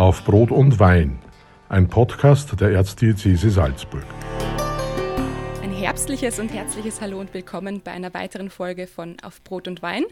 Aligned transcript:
Auf 0.00 0.24
Brot 0.24 0.50
und 0.50 0.78
Wein, 0.78 1.18
ein 1.68 1.86
Podcast 1.86 2.58
der 2.58 2.70
Erzdiözese 2.70 3.50
Salzburg. 3.50 4.06
Ein 5.62 5.72
herbstliches 5.72 6.38
und 6.38 6.48
herzliches 6.48 7.02
Hallo 7.02 7.20
und 7.20 7.34
willkommen 7.34 7.82
bei 7.82 7.90
einer 7.90 8.14
weiteren 8.14 8.48
Folge 8.48 8.86
von 8.86 9.20
Auf 9.20 9.44
Brot 9.44 9.68
und 9.68 9.82
Wein, 9.82 10.04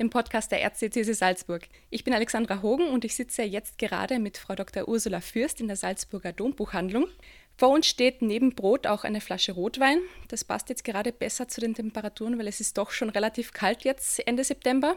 dem 0.00 0.10
Podcast 0.10 0.50
der 0.50 0.62
Erzdiözese 0.62 1.14
Salzburg. 1.14 1.68
Ich 1.90 2.02
bin 2.02 2.12
Alexandra 2.12 2.60
Hogen 2.60 2.88
und 2.88 3.04
ich 3.04 3.14
sitze 3.14 3.44
jetzt 3.44 3.78
gerade 3.78 4.18
mit 4.18 4.36
Frau 4.36 4.56
Dr. 4.56 4.88
Ursula 4.88 5.20
Fürst 5.20 5.60
in 5.60 5.68
der 5.68 5.76
Salzburger 5.76 6.32
Dombuchhandlung. 6.32 7.06
Vor 7.56 7.68
uns 7.68 7.86
steht 7.86 8.22
neben 8.22 8.56
Brot 8.56 8.88
auch 8.88 9.04
eine 9.04 9.20
Flasche 9.20 9.52
Rotwein. 9.52 9.98
Das 10.26 10.42
passt 10.42 10.70
jetzt 10.70 10.82
gerade 10.82 11.12
besser 11.12 11.46
zu 11.46 11.60
den 11.60 11.74
Temperaturen, 11.74 12.36
weil 12.36 12.48
es 12.48 12.58
ist 12.58 12.78
doch 12.78 12.90
schon 12.90 13.10
relativ 13.10 13.52
kalt 13.52 13.84
jetzt 13.84 14.26
Ende 14.26 14.42
September. 14.42 14.96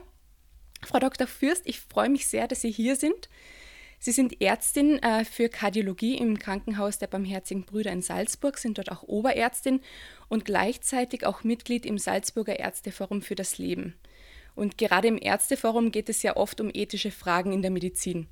Frau 0.83 0.97
Dr. 0.97 1.27
Fürst, 1.27 1.67
ich 1.67 1.81
freue 1.81 2.09
mich 2.09 2.25
sehr, 2.25 2.47
dass 2.47 2.61
Sie 2.61 2.71
hier 2.71 2.95
sind. 2.95 3.29
Sie 4.01 4.13
sind 4.13 4.41
Ärztin 4.41 4.97
äh, 5.03 5.25
für 5.25 5.49
Kardiologie 5.49 6.17
im 6.17 6.39
Krankenhaus 6.39 6.99
der 6.99 7.07
Barmherzigen 7.07 7.65
Brüder 7.65 7.91
in 7.91 8.01
Salzburg, 8.01 8.57
sind 8.57 8.77
dort 8.77 8.91
auch 8.91 9.03
Oberärztin 9.03 9.81
und 10.29 10.45
gleichzeitig 10.45 11.25
auch 11.25 11.43
Mitglied 11.43 11.85
im 11.85 11.97
Salzburger 11.97 12.57
Ärzteforum 12.59 13.21
für 13.21 13.35
das 13.35 13.57
Leben. 13.57 13.95
Und 14.55 14.77
gerade 14.77 15.09
im 15.09 15.17
Ärzteforum 15.21 15.91
geht 15.91 16.07
es 16.07 16.23
ja 16.23 16.37
oft 16.37 16.61
um 16.61 16.71
ethische 16.73 17.11
Fragen 17.11 17.51
in 17.51 17.61
der 17.61 17.71
Medizin. 17.71 18.27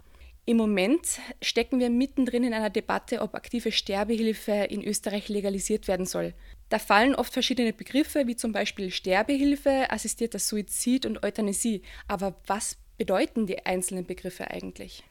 Im 0.45 0.55
Moment 0.55 1.19
stecken 1.41 1.81
wir 1.81 1.89
mittendrin 1.89 2.45
in 2.45 2.53
einer 2.53 2.69
Debatte, 2.69 3.21
ob 3.21 3.35
aktive 3.35 3.73
Sterbehilfe 3.73 4.53
in 4.53 4.81
Österreich 4.81 5.27
legalisiert 5.27 5.89
werden 5.89 6.05
soll. 6.05 6.33
Da 6.69 6.79
fallen 6.79 7.15
oft 7.15 7.33
verschiedene 7.33 7.73
Begriffe, 7.73 8.27
wie 8.27 8.37
zum 8.37 8.53
Beispiel 8.53 8.89
Sterbehilfe, 8.89 9.91
assistierter 9.91 10.39
Suizid 10.39 11.05
und 11.05 11.23
Euthanasie. 11.23 11.81
Aber 12.07 12.39
was 12.47 12.77
bedeuten 12.97 13.45
die 13.45 13.65
einzelnen 13.65 14.05
Begriffe 14.05 14.49
eigentlich? 14.49 15.03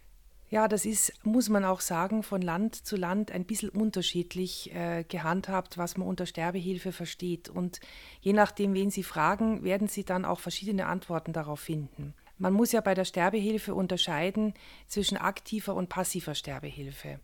Ja, 0.48 0.68
das 0.68 0.84
ist, 0.84 1.12
muss 1.24 1.48
man 1.48 1.64
auch 1.64 1.80
sagen, 1.80 2.22
von 2.22 2.40
Land 2.40 2.76
zu 2.76 2.96
Land 2.96 3.32
ein 3.32 3.44
bisschen 3.44 3.68
unterschiedlich 3.68 4.72
äh, 4.72 5.04
gehandhabt, 5.08 5.76
was 5.76 5.96
man 5.96 6.06
unter 6.06 6.24
Sterbehilfe 6.24 6.92
versteht. 6.92 7.48
Und 7.48 7.80
je 8.20 8.32
nachdem, 8.32 8.72
wen 8.74 8.90
Sie 8.90 9.02
fragen, 9.02 9.64
werden 9.64 9.88
Sie 9.88 10.04
dann 10.04 10.24
auch 10.24 10.38
verschiedene 10.38 10.86
Antworten 10.86 11.32
darauf 11.32 11.60
finden. 11.60 12.14
Man 12.38 12.52
muss 12.52 12.70
ja 12.70 12.80
bei 12.80 12.94
der 12.94 13.04
Sterbehilfe 13.04 13.74
unterscheiden 13.74 14.54
zwischen 14.86 15.16
aktiver 15.16 15.74
und 15.74 15.88
passiver 15.88 16.34
Sterbehilfe. 16.34 17.18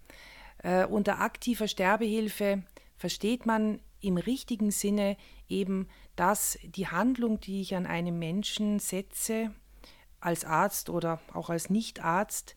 Äh, 0.59 0.87
unter 0.87 1.21
aktiver 1.21 1.69
Sterbehilfe 1.69 2.65
versteht 2.97 3.47
man 3.47 3.81
im 4.01 4.17
richtigen 4.17 4.73
Sinne 4.73 5.17
eben, 5.49 5.89
dass 6.17 6.59
die 6.65 6.89
Handlung, 6.89 7.39
die 7.39 7.61
ich 7.61 7.77
an 7.77 7.87
einem 7.87 8.19
Menschen 8.19 8.81
setze, 8.81 9.53
als 10.19 10.45
Arzt 10.45 10.91
oder 10.91 11.21
auch 11.33 11.51
als 11.51 11.71
Nichtarzt, 11.71 12.57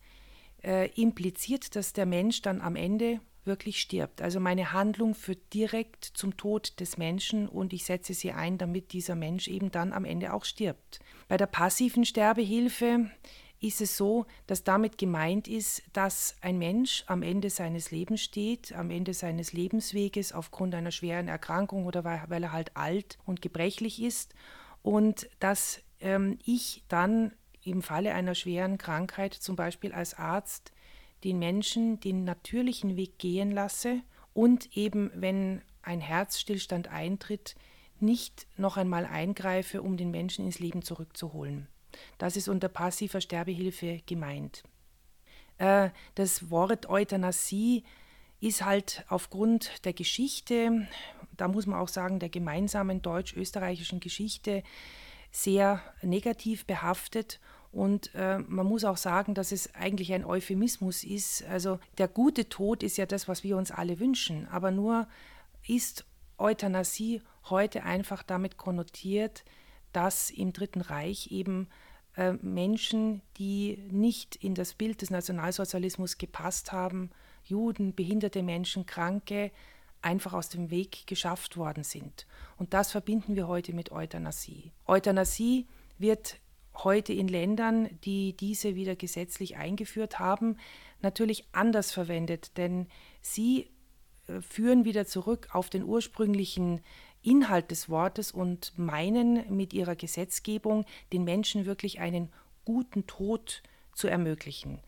äh, 0.66 0.88
impliziert, 1.00 1.76
dass 1.76 1.94
der 1.94 2.06
Mensch 2.06 2.42
dann 2.42 2.60
am 2.62 2.76
Ende 2.76 3.20
wirklich 3.46 3.80
stirbt. 3.80 4.22
Also 4.22 4.40
meine 4.40 4.74
Handlung 4.74 5.14
führt 5.14 5.54
direkt 5.54 6.04
zum 6.04 6.36
Tod 6.36 6.80
des 6.80 6.98
Menschen 6.98 7.48
und 7.48 7.74
ich 7.74 7.86
setze 7.86 8.14
sie 8.14 8.32
ein, 8.32 8.58
damit 8.58 8.92
dieser 8.92 9.16
Mensch 9.16 9.48
eben 9.48 9.72
dann 9.72 9.94
am 9.94 10.04
Ende 10.04 10.34
auch 10.34 10.46
stirbt. 10.46 11.00
Bei 11.28 11.38
der 11.38 11.46
passiven 11.46 12.06
Sterbehilfe 12.06 13.10
ist 13.60 13.82
es 13.82 13.98
so, 13.98 14.26
dass 14.48 14.64
damit 14.64 14.98
gemeint 14.98 15.48
ist, 15.48 15.84
dass 15.94 16.36
ein 16.42 16.58
Mensch 16.58 17.04
am 17.08 17.22
Ende 17.22 17.50
seines 17.50 17.92
Lebens 17.92 18.22
steht, 18.22 18.74
am 18.74 18.90
Ende 18.90 19.14
seines 19.14 19.54
Lebensweges 19.54 20.34
aufgrund 20.34 20.76
einer 20.76 20.92
schweren 20.92 21.28
Erkrankung 21.28 21.86
oder 21.86 22.04
weil 22.04 22.44
er 22.44 22.52
halt 22.52 22.76
alt 22.76 23.18
und 23.26 23.42
gebrechlich 23.42 24.02
ist 24.02 24.34
und 24.82 25.30
dass 25.40 25.82
ähm, 26.00 26.38
ich 26.44 26.84
dann 26.88 27.32
im 27.66 27.82
Falle 27.82 28.14
einer 28.14 28.36
schweren 28.36 28.78
Krankheit 28.78 29.34
zum 29.34 29.56
Beispiel 29.56 29.92
als 29.92 30.14
Arzt 30.14 30.72
den 31.24 31.40
Menschen 31.40 32.00
den 32.00 32.24
natürlichen 32.24 32.96
Weg 32.96 33.18
gehen 33.18 33.52
lasse 33.52 34.02
und 34.34 34.78
eben, 34.78 35.12
wenn 35.16 35.62
ein 35.82 36.00
Herzstillstand 36.00 36.88
eintritt, 36.90 37.56
nicht 38.00 38.48
noch 38.58 38.78
einmal 38.78 39.06
eingreife, 39.06 39.82
um 39.82 39.98
den 39.98 40.12
Menschen 40.12 40.46
ins 40.46 40.60
Leben 40.60 40.82
zurückzuholen. 40.82 41.68
Das 42.18 42.36
ist 42.36 42.48
unter 42.48 42.68
passiver 42.68 43.22
Sterbehilfe 43.22 44.02
gemeint. 44.06 44.64
Äh, 45.58 45.90
das 46.16 46.50
Wort 46.52 46.90
Euthanasie 46.90 47.84
ist 48.42 48.64
halt 48.64 49.06
aufgrund 49.08 49.86
der 49.86 49.94
Geschichte, 49.94 50.88
da 51.38 51.48
muss 51.48 51.66
man 51.66 51.80
auch 51.80 51.88
sagen, 51.88 52.20
der 52.20 52.30
gemeinsamen 52.30 53.02
deutsch-österreichischen 53.02 54.00
Geschichte, 54.00 54.64
sehr 55.32 55.82
negativ 56.02 56.66
behaftet 56.66 57.40
und 57.76 58.16
äh, 58.16 58.40
man 58.40 58.66
muss 58.66 58.86
auch 58.86 58.96
sagen, 58.96 59.34
dass 59.34 59.52
es 59.52 59.76
eigentlich 59.76 60.14
ein 60.14 60.24
Euphemismus 60.24 61.04
ist. 61.04 61.44
Also 61.44 61.78
der 61.98 62.08
gute 62.08 62.48
Tod 62.48 62.84
ist 62.84 62.96
ja 62.96 63.06
das, 63.06 63.28
was 63.28 63.44
wir 63.44 63.58
uns 63.58 63.70
alle 63.70 64.00
wünschen. 64.00 64.48
Aber 64.48 64.72
nur 64.72 65.10
ist 65.68 66.06
Euthanasie 66.38 67.22
heute 67.50 67.84
einfach 67.84 68.24
damit 68.24 68.56
konnotiert, 68.56 69.44
dass 69.92 70.30
im 70.30 70.54
Dritten 70.54 70.80
Reich 70.80 71.32
eben 71.32 71.68
äh, 72.16 72.32
Menschen, 72.42 73.22
die 73.36 73.78
nicht 73.92 74.38
in 74.38 74.56
das 74.56 74.74
Bild 74.74 75.02
des 75.02 75.10
Nationalsozialismus 75.10 76.18
gepasst 76.18 76.72
haben, 76.72 77.10
Juden, 77.44 77.94
behinderte 77.94 78.42
Menschen, 78.42 78.86
Kranke, 78.86 79.52
einfach 80.02 80.32
aus 80.32 80.48
dem 80.48 80.72
Weg 80.72 81.08
geschafft 81.08 81.58
worden 81.58 81.84
sind. 81.84 82.26
Und 82.56 82.74
das 82.74 82.94
verbinden 82.94 83.36
wir 83.36 83.50
heute 83.50 83.74
mit 83.74 83.92
Euthanasie. 83.92 84.72
Euthanasie 84.88 85.68
wird 85.98 86.40
heute 86.84 87.14
in 87.14 87.28
Ländern, 87.28 87.90
die 88.04 88.34
diese 88.34 88.76
wieder 88.76 88.96
gesetzlich 88.96 89.58
eingeführt 89.58 90.20
haben, 90.20 90.58
natürlich 91.02 91.46
anders 91.52 91.92
verwendet, 91.92 92.58
denn 92.58 92.88
sie 93.22 93.70
äh, 94.28 94.42
führen 94.42 94.86
wieder 94.86 95.06
zurück 95.06 95.50
auf 95.54 95.70
den 95.70 95.84
ursprünglichen 95.84 96.82
Inhalt 97.22 97.72
des 97.72 97.90
Wortes 97.90 98.32
und 98.32 98.74
meinen 98.78 99.56
mit 99.56 99.74
ihrer 99.74 99.96
Gesetzgebung 99.96 100.86
den 101.12 101.24
Menschen 101.24 101.66
wirklich 101.66 102.00
einen 102.00 102.32
guten 102.66 103.08
Tod 103.08 103.64
zu 103.94 104.08
ermöglichen. 104.08 104.80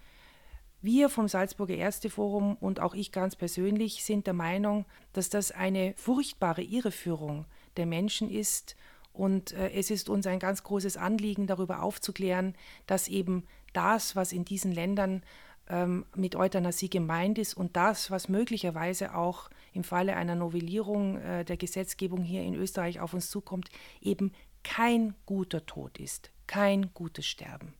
Wir 0.82 1.10
vom 1.10 1.28
Salzburger 1.28 1.76
Ärzteforum 1.76 2.56
und 2.58 2.80
auch 2.80 2.94
ich 2.94 3.12
ganz 3.12 3.36
persönlich 3.36 4.04
sind 4.04 4.28
der 4.28 4.36
Meinung, 4.36 4.86
dass 5.14 5.30
das 5.30 5.52
eine 5.52 5.94
furchtbare 5.98 6.62
Irreführung 6.62 7.46
der 7.78 7.88
Menschen 7.88 8.30
ist 8.30 8.76
und 9.18 9.54
äh, 9.54 9.72
es 9.72 9.90
ist 9.90 10.10
uns 10.10 10.28
ein 10.28 10.40
ganz 10.40 10.64
großes 10.64 10.98
Anliegen, 10.98 11.48
darüber 11.48 11.82
aufzuklären, 11.82 12.54
dass 12.86 13.08
eben 13.08 13.44
das, 13.74 14.16
was 14.16 14.32
in 14.32 14.46
diesen 14.46 14.72
Ländern 14.72 15.24
ähm, 15.70 16.06
mit 16.16 16.36
Euthanasie 16.36 16.90
gemeint 16.90 17.38
ist 17.38 17.56
und 17.56 17.76
das, 17.76 18.12
was 18.12 18.30
möglicherweise 18.30 19.16
auch 19.16 19.50
im 19.74 19.84
Falle 19.84 20.16
einer 20.16 20.36
Novellierung 20.36 21.18
äh, 21.18 21.44
der 21.44 21.58
Gesetzgebung 21.58 22.22
hier 22.24 22.44
in 22.44 22.56
Österreich 22.56 23.00
auf 23.00 23.14
uns 23.14 23.30
zukommt, 23.30 23.70
eben 24.02 24.32
kein 24.64 25.16
guter 25.26 25.66
Tod 25.66 25.98
ist, 25.98 26.32
kein 26.46 26.94
gutes 26.94 27.26
Sterben. 27.26 27.74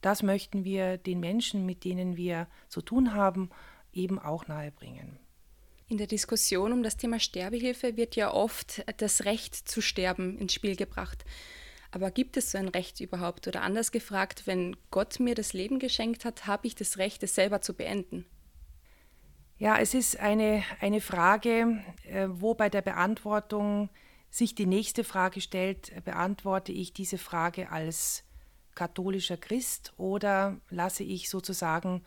Das 0.00 0.22
möchten 0.22 0.64
wir 0.64 0.98
den 0.98 1.20
Menschen, 1.20 1.64
mit 1.64 1.84
denen 1.84 2.16
wir 2.16 2.46
zu 2.68 2.82
tun 2.82 3.14
haben, 3.14 3.50
eben 3.92 4.18
auch 4.18 4.46
nahebringen. 4.48 5.18
In 5.86 5.98
der 5.98 6.06
Diskussion 6.06 6.72
um 6.72 6.82
das 6.82 6.96
Thema 6.96 7.20
Sterbehilfe 7.20 7.96
wird 7.96 8.16
ja 8.16 8.32
oft 8.32 8.84
das 8.96 9.24
Recht 9.26 9.54
zu 9.54 9.82
sterben 9.82 10.38
ins 10.38 10.54
Spiel 10.54 10.76
gebracht. 10.76 11.24
Aber 11.90 12.10
gibt 12.10 12.36
es 12.36 12.50
so 12.50 12.58
ein 12.58 12.68
Recht 12.68 13.00
überhaupt? 13.00 13.46
Oder 13.46 13.62
anders 13.62 13.92
gefragt, 13.92 14.46
wenn 14.46 14.76
Gott 14.90 15.20
mir 15.20 15.34
das 15.34 15.52
Leben 15.52 15.78
geschenkt 15.78 16.24
hat, 16.24 16.46
habe 16.46 16.66
ich 16.66 16.74
das 16.74 16.98
Recht, 16.98 17.22
es 17.22 17.34
selber 17.34 17.60
zu 17.60 17.74
beenden? 17.74 18.24
Ja, 19.58 19.78
es 19.78 19.94
ist 19.94 20.18
eine, 20.18 20.64
eine 20.80 21.00
Frage, 21.00 21.84
äh, 22.04 22.26
wo 22.28 22.54
bei 22.54 22.68
der 22.68 22.82
Beantwortung 22.82 23.90
sich 24.30 24.56
die 24.56 24.66
nächste 24.66 25.04
Frage 25.04 25.40
stellt, 25.40 25.92
beantworte 26.04 26.72
ich 26.72 26.92
diese 26.92 27.18
Frage 27.18 27.70
als 27.70 28.24
katholischer 28.74 29.36
Christ 29.36 29.92
oder 29.96 30.60
lasse 30.70 31.04
ich 31.04 31.30
sozusagen 31.30 32.02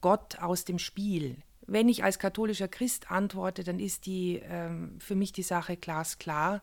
Gott 0.00 0.40
aus 0.40 0.64
dem 0.64 0.80
Spiel? 0.80 1.36
Wenn 1.70 1.90
ich 1.90 2.02
als 2.02 2.18
katholischer 2.18 2.66
Christ 2.66 3.10
antworte, 3.10 3.62
dann 3.62 3.78
ist 3.78 4.06
die, 4.06 4.40
ähm, 4.42 4.96
für 5.00 5.14
mich 5.14 5.32
die 5.32 5.42
Sache 5.42 5.76
glasklar. 5.76 6.62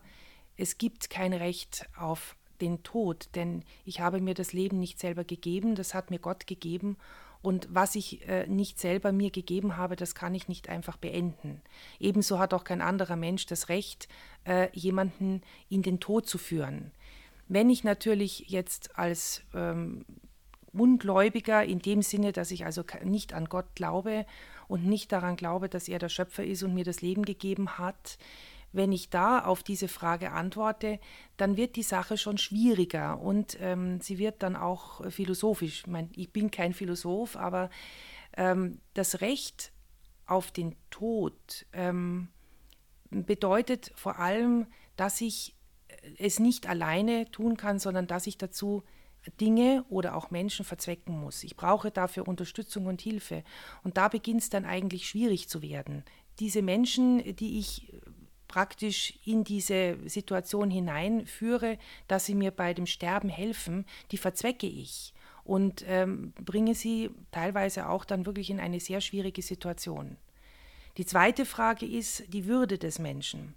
Es 0.56 0.78
gibt 0.78 1.10
kein 1.10 1.32
Recht 1.32 1.88
auf 1.96 2.34
den 2.60 2.82
Tod, 2.82 3.28
denn 3.36 3.62
ich 3.84 4.00
habe 4.00 4.20
mir 4.20 4.34
das 4.34 4.52
Leben 4.52 4.80
nicht 4.80 4.98
selber 4.98 5.22
gegeben, 5.22 5.76
das 5.76 5.94
hat 5.94 6.10
mir 6.10 6.18
Gott 6.18 6.48
gegeben 6.48 6.96
und 7.40 7.68
was 7.70 7.94
ich 7.94 8.26
äh, 8.26 8.48
nicht 8.48 8.80
selber 8.80 9.12
mir 9.12 9.30
gegeben 9.30 9.76
habe, 9.76 9.94
das 9.94 10.16
kann 10.16 10.34
ich 10.34 10.48
nicht 10.48 10.68
einfach 10.68 10.96
beenden. 10.96 11.62
Ebenso 12.00 12.40
hat 12.40 12.52
auch 12.52 12.64
kein 12.64 12.80
anderer 12.80 13.14
Mensch 13.14 13.46
das 13.46 13.68
Recht, 13.68 14.08
äh, 14.44 14.68
jemanden 14.72 15.42
in 15.68 15.82
den 15.82 16.00
Tod 16.00 16.26
zu 16.26 16.38
führen. 16.38 16.90
Wenn 17.46 17.70
ich 17.70 17.84
natürlich 17.84 18.48
jetzt 18.48 18.98
als 18.98 19.42
ähm, 19.54 20.04
Ungläubiger 20.72 21.64
in 21.64 21.78
dem 21.78 22.02
Sinne, 22.02 22.32
dass 22.32 22.50
ich 22.50 22.64
also 22.64 22.82
nicht 23.04 23.32
an 23.32 23.44
Gott 23.44 23.76
glaube 23.76 24.26
und 24.68 24.86
nicht 24.86 25.12
daran 25.12 25.36
glaube, 25.36 25.68
dass 25.68 25.88
er 25.88 25.98
der 25.98 26.08
Schöpfer 26.08 26.44
ist 26.44 26.62
und 26.62 26.74
mir 26.74 26.84
das 26.84 27.00
Leben 27.00 27.24
gegeben 27.24 27.78
hat, 27.78 28.18
wenn 28.72 28.92
ich 28.92 29.08
da 29.08 29.38
auf 29.44 29.62
diese 29.62 29.88
Frage 29.88 30.32
antworte, 30.32 31.00
dann 31.36 31.56
wird 31.56 31.76
die 31.76 31.82
Sache 31.82 32.18
schon 32.18 32.36
schwieriger 32.36 33.20
und 33.20 33.56
ähm, 33.60 34.00
sie 34.00 34.18
wird 34.18 34.42
dann 34.42 34.56
auch 34.56 35.10
philosophisch. 35.10 35.80
Ich, 35.80 35.86
mein, 35.86 36.10
ich 36.14 36.30
bin 36.30 36.50
kein 36.50 36.74
Philosoph, 36.74 37.36
aber 37.36 37.70
Ähm, 38.38 38.80
das 38.92 39.22
Recht 39.22 39.72
auf 40.26 40.52
den 40.52 40.76
Tod 40.90 41.64
ähm, 41.72 42.28
bedeutet 43.08 43.92
vor 43.94 44.18
allem, 44.18 44.66
dass 44.96 45.22
ich 45.22 45.54
es 46.18 46.38
nicht 46.38 46.68
alleine 46.68 47.30
tun 47.30 47.56
kann, 47.56 47.78
sondern 47.78 48.06
dass 48.06 48.26
ich 48.26 48.36
dazu 48.36 48.82
Dinge 49.40 49.84
oder 49.88 50.16
auch 50.16 50.30
Menschen 50.30 50.64
verzwecken 50.64 51.18
muss. 51.20 51.44
Ich 51.44 51.56
brauche 51.56 51.90
dafür 51.90 52.28
Unterstützung 52.28 52.86
und 52.86 53.00
Hilfe. 53.00 53.42
Und 53.82 53.96
da 53.96 54.08
beginnt 54.08 54.42
es 54.42 54.50
dann 54.50 54.64
eigentlich 54.64 55.08
schwierig 55.08 55.48
zu 55.48 55.62
werden. 55.62 56.04
Diese 56.38 56.62
Menschen, 56.62 57.36
die 57.36 57.58
ich 57.58 57.92
praktisch 58.48 59.18
in 59.24 59.44
diese 59.44 59.98
Situation 60.08 60.70
hineinführe, 60.70 61.78
dass 62.08 62.26
sie 62.26 62.34
mir 62.34 62.50
bei 62.50 62.74
dem 62.74 62.86
Sterben 62.86 63.28
helfen, 63.28 63.84
die 64.12 64.18
verzwecke 64.18 64.66
ich 64.66 65.12
und 65.44 65.84
ähm, 65.86 66.32
bringe 66.32 66.74
sie 66.74 67.10
teilweise 67.30 67.88
auch 67.88 68.04
dann 68.04 68.26
wirklich 68.26 68.50
in 68.50 68.60
eine 68.60 68.80
sehr 68.80 69.00
schwierige 69.00 69.42
Situation. 69.42 70.16
Die 70.96 71.04
zweite 71.04 71.44
Frage 71.44 71.86
ist 71.86 72.32
die 72.32 72.46
Würde 72.46 72.78
des 72.78 72.98
Menschen. 72.98 73.54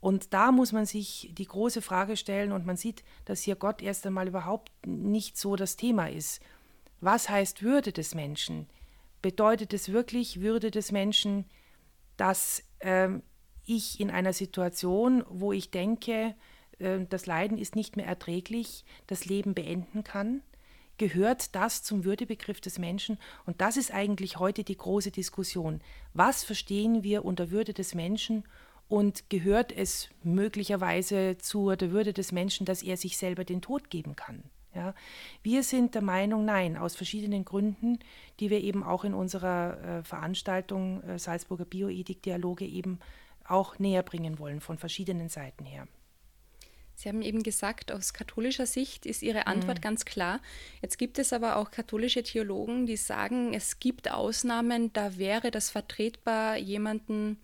Und 0.00 0.32
da 0.32 0.50
muss 0.50 0.72
man 0.72 0.86
sich 0.86 1.30
die 1.36 1.46
große 1.46 1.82
Frage 1.82 2.16
stellen 2.16 2.52
und 2.52 2.64
man 2.64 2.76
sieht, 2.76 3.04
dass 3.26 3.42
hier 3.42 3.54
Gott 3.54 3.82
erst 3.82 4.06
einmal 4.06 4.28
überhaupt 4.28 4.70
nicht 4.86 5.36
so 5.36 5.56
das 5.56 5.76
Thema 5.76 6.08
ist. 6.08 6.40
Was 7.00 7.28
heißt 7.28 7.62
Würde 7.62 7.92
des 7.92 8.14
Menschen? 8.14 8.66
Bedeutet 9.22 9.74
es 9.74 9.92
wirklich 9.92 10.40
Würde 10.40 10.70
des 10.70 10.90
Menschen, 10.92 11.44
dass 12.16 12.62
äh, 12.78 13.08
ich 13.66 14.00
in 14.00 14.10
einer 14.10 14.32
Situation, 14.32 15.24
wo 15.28 15.52
ich 15.52 15.70
denke, 15.70 16.34
äh, 16.78 17.00
das 17.08 17.26
Leiden 17.26 17.58
ist 17.58 17.76
nicht 17.76 17.96
mehr 17.96 18.06
erträglich, 18.06 18.84
das 19.06 19.26
Leben 19.26 19.54
beenden 19.54 20.02
kann? 20.02 20.42
Gehört 20.96 21.54
das 21.54 21.82
zum 21.82 22.04
Würdebegriff 22.04 22.60
des 22.60 22.78
Menschen? 22.78 23.18
Und 23.46 23.60
das 23.62 23.78
ist 23.78 23.92
eigentlich 23.92 24.38
heute 24.38 24.64
die 24.64 24.76
große 24.76 25.10
Diskussion. 25.10 25.80
Was 26.12 26.44
verstehen 26.44 27.02
wir 27.02 27.24
unter 27.24 27.50
Würde 27.50 27.72
des 27.72 27.94
Menschen 27.94 28.44
und 28.90 29.30
gehört 29.30 29.70
es 29.70 30.10
möglicherweise 30.24 31.38
zu 31.38 31.74
der 31.76 31.92
Würde 31.92 32.12
des 32.12 32.32
Menschen, 32.32 32.66
dass 32.66 32.82
er 32.82 32.96
sich 32.96 33.16
selber 33.16 33.44
den 33.44 33.62
Tod 33.62 33.88
geben 33.88 34.16
kann? 34.16 34.42
Ja, 34.74 34.94
wir 35.42 35.62
sind 35.62 35.94
der 35.94 36.02
Meinung, 36.02 36.44
nein, 36.44 36.76
aus 36.76 36.96
verschiedenen 36.96 37.44
Gründen, 37.44 38.00
die 38.40 38.50
wir 38.50 38.60
eben 38.60 38.82
auch 38.82 39.04
in 39.04 39.14
unserer 39.14 39.98
äh, 39.98 40.02
Veranstaltung 40.04 41.02
äh, 41.02 41.18
Salzburger 41.18 41.64
Bioethik-Dialoge 41.64 42.66
eben 42.66 42.98
auch 43.44 43.78
näher 43.78 44.02
bringen 44.02 44.38
wollen, 44.38 44.60
von 44.60 44.76
verschiedenen 44.76 45.28
Seiten 45.28 45.64
her. 45.64 45.88
Sie 46.94 47.08
haben 47.08 47.22
eben 47.22 47.42
gesagt, 47.42 47.90
aus 47.92 48.12
katholischer 48.12 48.66
Sicht 48.66 49.06
ist 49.06 49.22
Ihre 49.22 49.46
Antwort 49.46 49.78
mhm. 49.78 49.82
ganz 49.82 50.04
klar. 50.04 50.40
Jetzt 50.82 50.98
gibt 50.98 51.18
es 51.18 51.32
aber 51.32 51.56
auch 51.56 51.70
katholische 51.70 52.22
Theologen, 52.22 52.86
die 52.86 52.96
sagen, 52.96 53.54
es 53.54 53.80
gibt 53.80 54.10
Ausnahmen, 54.10 54.92
da 54.92 55.16
wäre 55.16 55.50
das 55.50 55.70
vertretbar, 55.70 56.56
jemanden 56.58 57.38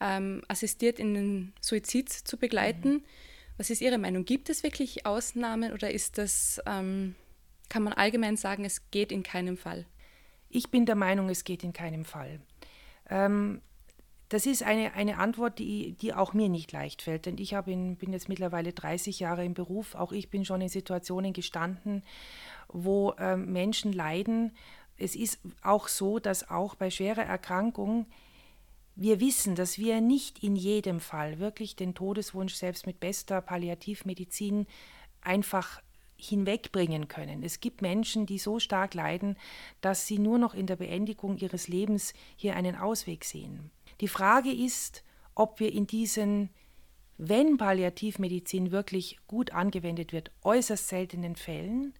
ähm, 0.00 0.42
assistiert 0.48 0.98
in 0.98 1.14
den 1.14 1.52
Suizid 1.60 2.10
zu 2.10 2.36
begleiten. 2.36 2.92
Mhm. 2.94 3.04
Was 3.58 3.70
ist 3.70 3.80
Ihre 3.80 3.98
Meinung? 3.98 4.24
Gibt 4.24 4.50
es 4.50 4.62
wirklich 4.62 5.06
Ausnahmen 5.06 5.72
oder 5.72 5.90
ist 5.90 6.18
das, 6.18 6.60
ähm, 6.66 7.14
kann 7.68 7.82
man 7.82 7.94
allgemein 7.94 8.36
sagen, 8.36 8.64
es 8.64 8.90
geht 8.90 9.10
in 9.10 9.22
keinem 9.22 9.56
Fall? 9.56 9.86
Ich 10.48 10.70
bin 10.70 10.86
der 10.86 10.94
Meinung, 10.94 11.28
es 11.30 11.44
geht 11.44 11.64
in 11.64 11.72
keinem 11.72 12.04
Fall. 12.04 12.40
Ähm, 13.08 13.62
das 14.28 14.44
ist 14.44 14.64
eine, 14.64 14.94
eine 14.94 15.18
Antwort, 15.18 15.58
die, 15.58 15.92
die 15.92 16.12
auch 16.12 16.32
mir 16.32 16.48
nicht 16.48 16.72
leicht 16.72 17.02
fällt, 17.02 17.26
denn 17.26 17.38
ich 17.38 17.52
in, 17.52 17.96
bin 17.96 18.12
jetzt 18.12 18.28
mittlerweile 18.28 18.72
30 18.72 19.20
Jahre 19.20 19.44
im 19.44 19.54
Beruf. 19.54 19.94
Auch 19.94 20.12
ich 20.12 20.30
bin 20.30 20.44
schon 20.44 20.60
in 20.60 20.68
Situationen 20.68 21.32
gestanden, 21.32 22.02
wo 22.68 23.12
äh, 23.12 23.36
Menschen 23.36 23.92
leiden. 23.92 24.52
Es 24.98 25.14
ist 25.14 25.38
auch 25.62 25.86
so, 25.88 26.18
dass 26.18 26.50
auch 26.50 26.74
bei 26.74 26.90
schwerer 26.90 27.24
Erkrankung 27.24 28.06
wir 28.96 29.20
wissen, 29.20 29.54
dass 29.54 29.78
wir 29.78 30.00
nicht 30.00 30.42
in 30.42 30.56
jedem 30.56 31.00
Fall 31.00 31.38
wirklich 31.38 31.76
den 31.76 31.94
Todeswunsch 31.94 32.54
selbst 32.54 32.86
mit 32.86 32.98
bester 32.98 33.42
Palliativmedizin 33.42 34.66
einfach 35.20 35.82
hinwegbringen 36.16 37.08
können. 37.08 37.42
Es 37.42 37.60
gibt 37.60 37.82
Menschen, 37.82 38.24
die 38.24 38.38
so 38.38 38.58
stark 38.58 38.94
leiden, 38.94 39.36
dass 39.82 40.06
sie 40.06 40.18
nur 40.18 40.38
noch 40.38 40.54
in 40.54 40.66
der 40.66 40.76
Beendigung 40.76 41.36
ihres 41.36 41.68
Lebens 41.68 42.14
hier 42.36 42.56
einen 42.56 42.74
Ausweg 42.74 43.24
sehen. 43.24 43.70
Die 44.00 44.08
Frage 44.08 44.50
ist, 44.50 45.04
ob 45.34 45.60
wir 45.60 45.72
in 45.72 45.86
diesen, 45.86 46.48
wenn 47.18 47.58
Palliativmedizin 47.58 48.70
wirklich 48.70 49.18
gut 49.26 49.52
angewendet 49.52 50.14
wird, 50.14 50.30
äußerst 50.42 50.88
seltenen 50.88 51.36
Fällen, 51.36 51.92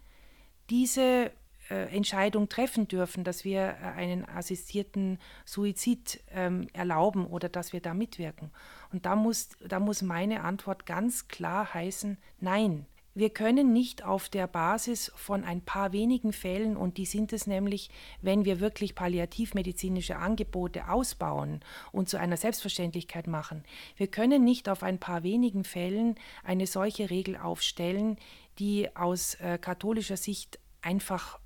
diese 0.71 1.31
Entscheidung 1.75 2.49
treffen 2.49 2.89
dürfen, 2.89 3.25
dass 3.25 3.45
wir 3.45 3.61
äh, 3.61 3.97
einen 3.97 4.29
assistierten 4.29 5.19
Suizid 5.45 6.21
ähm, 6.31 6.69
erlauben 6.73 7.27
oder 7.27 7.49
dass 7.49 7.73
wir 7.73 7.81
da 7.81 7.95
mitwirken. 7.95 8.51
Und 8.93 9.07
da 9.07 9.17
muss, 9.17 9.51
da 9.67 9.81
muss 9.81 10.03
meine 10.03 10.43
Antwort 10.43 10.87
ganz 10.87 11.29
klar 11.29 11.75
heißen, 11.75 12.19
nein. 12.41 12.87
Wir 13.15 13.31
können 13.31 13.73
nicht 13.73 14.05
auf 14.05 14.29
der 14.29 14.47
Basis 14.47 15.11
von 15.17 15.43
ein 15.43 15.63
paar 15.63 15.95
wenigen 15.95 16.35
Fällen, 16.35 16.77
und 16.77 16.99
die 16.99 17.07
sind 17.07 17.33
es 17.33 17.47
nämlich, 17.47 17.89
wenn 18.21 18.45
wir 18.45 18.61
wirklich 18.61 18.95
palliativmedizinische 18.95 20.17
Angebote 20.17 20.91
ausbauen 20.91 21.61
und 21.93 22.11
zu 22.11 22.19
einer 22.19 22.37
Selbstverständlichkeit 22.37 23.27
machen, 23.27 23.65
wir 23.97 24.09
können 24.09 24.45
nicht 24.45 24.69
auf 24.69 24.83
ein 24.83 24.99
paar 24.99 25.23
wenigen 25.23 25.65
Fällen 25.65 26.17
eine 26.45 26.67
solche 26.67 27.09
Regel 27.09 27.39
aufstellen, 27.39 28.19
die 28.59 28.95
aus 28.95 29.37
äh, 29.37 29.57
katholischer 29.57 30.19
Sicht 30.19 30.59
einfach 30.83 31.39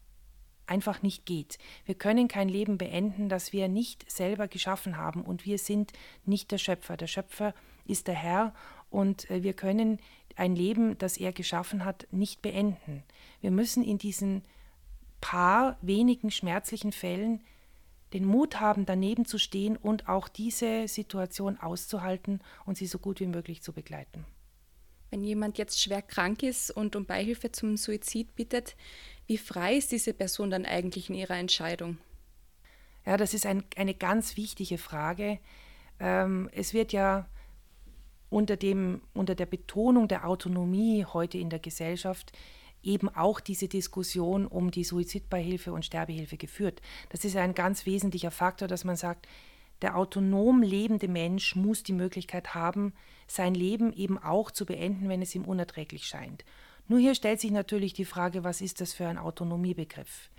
einfach 0.70 1.02
nicht 1.02 1.26
geht. 1.26 1.58
Wir 1.84 1.94
können 1.94 2.28
kein 2.28 2.48
Leben 2.48 2.78
beenden, 2.78 3.28
das 3.28 3.52
wir 3.52 3.68
nicht 3.68 4.10
selber 4.10 4.48
geschaffen 4.48 4.96
haben 4.96 5.22
und 5.22 5.44
wir 5.44 5.58
sind 5.58 5.92
nicht 6.24 6.50
der 6.52 6.58
Schöpfer. 6.58 6.96
Der 6.96 7.08
Schöpfer 7.08 7.54
ist 7.86 8.06
der 8.06 8.14
Herr 8.14 8.54
und 8.88 9.28
äh, 9.30 9.42
wir 9.42 9.52
können 9.52 9.98
ein 10.36 10.54
Leben, 10.54 10.96
das 10.98 11.16
er 11.16 11.32
geschaffen 11.32 11.84
hat, 11.84 12.06
nicht 12.12 12.40
beenden. 12.40 13.02
Wir 13.40 13.50
müssen 13.50 13.82
in 13.82 13.98
diesen 13.98 14.42
paar 15.20 15.76
wenigen 15.82 16.30
schmerzlichen 16.30 16.92
Fällen 16.92 17.42
den 18.12 18.24
Mut 18.24 18.60
haben, 18.60 18.86
daneben 18.86 19.24
zu 19.24 19.38
stehen 19.38 19.76
und 19.76 20.08
auch 20.08 20.28
diese 20.28 20.88
Situation 20.88 21.58
auszuhalten 21.58 22.40
und 22.64 22.76
sie 22.76 22.86
so 22.86 22.98
gut 22.98 23.20
wie 23.20 23.26
möglich 23.26 23.62
zu 23.62 23.72
begleiten. 23.72 24.24
Wenn 25.10 25.24
jemand 25.24 25.58
jetzt 25.58 25.80
schwer 25.80 26.02
krank 26.02 26.42
ist 26.42 26.70
und 26.70 26.94
um 26.94 27.04
Beihilfe 27.04 27.50
zum 27.50 27.76
Suizid 27.76 28.34
bittet, 28.36 28.76
wie 29.30 29.38
frei 29.38 29.76
ist 29.76 29.92
diese 29.92 30.12
Person 30.12 30.50
dann 30.50 30.66
eigentlich 30.66 31.08
in 31.08 31.14
ihrer 31.14 31.36
Entscheidung? 31.36 31.98
Ja, 33.06 33.16
das 33.16 33.32
ist 33.32 33.46
ein, 33.46 33.62
eine 33.76 33.94
ganz 33.94 34.36
wichtige 34.36 34.76
Frage. 34.76 35.38
Ähm, 36.00 36.50
es 36.52 36.74
wird 36.74 36.92
ja 36.92 37.28
unter, 38.28 38.56
dem, 38.56 39.02
unter 39.14 39.36
der 39.36 39.46
Betonung 39.46 40.08
der 40.08 40.26
Autonomie 40.26 41.04
heute 41.04 41.38
in 41.38 41.48
der 41.48 41.60
Gesellschaft 41.60 42.32
eben 42.82 43.08
auch 43.08 43.38
diese 43.38 43.68
Diskussion 43.68 44.48
um 44.48 44.72
die 44.72 44.82
Suizidbeihilfe 44.82 45.72
und 45.72 45.84
Sterbehilfe 45.84 46.36
geführt. 46.36 46.82
Das 47.10 47.24
ist 47.24 47.36
ein 47.36 47.54
ganz 47.54 47.86
wesentlicher 47.86 48.32
Faktor, 48.32 48.66
dass 48.66 48.82
man 48.82 48.96
sagt, 48.96 49.28
der 49.80 49.96
autonom 49.96 50.60
lebende 50.60 51.06
Mensch 51.06 51.54
muss 51.54 51.84
die 51.84 51.92
Möglichkeit 51.92 52.56
haben, 52.56 52.94
sein 53.28 53.54
Leben 53.54 53.92
eben 53.92 54.18
auch 54.18 54.50
zu 54.50 54.66
beenden, 54.66 55.08
wenn 55.08 55.22
es 55.22 55.36
ihm 55.36 55.44
unerträglich 55.44 56.04
scheint. 56.08 56.44
Nur 56.88 56.98
hier 56.98 57.14
stellt 57.14 57.40
sich 57.40 57.50
natürlich 57.50 57.92
die 57.92 58.04
Frage, 58.04 58.44
was 58.44 58.60
ist 58.60 58.80
das 58.80 58.92
für 58.92 59.06
ein 59.06 59.18
Autonomiebegriff? 59.18 60.30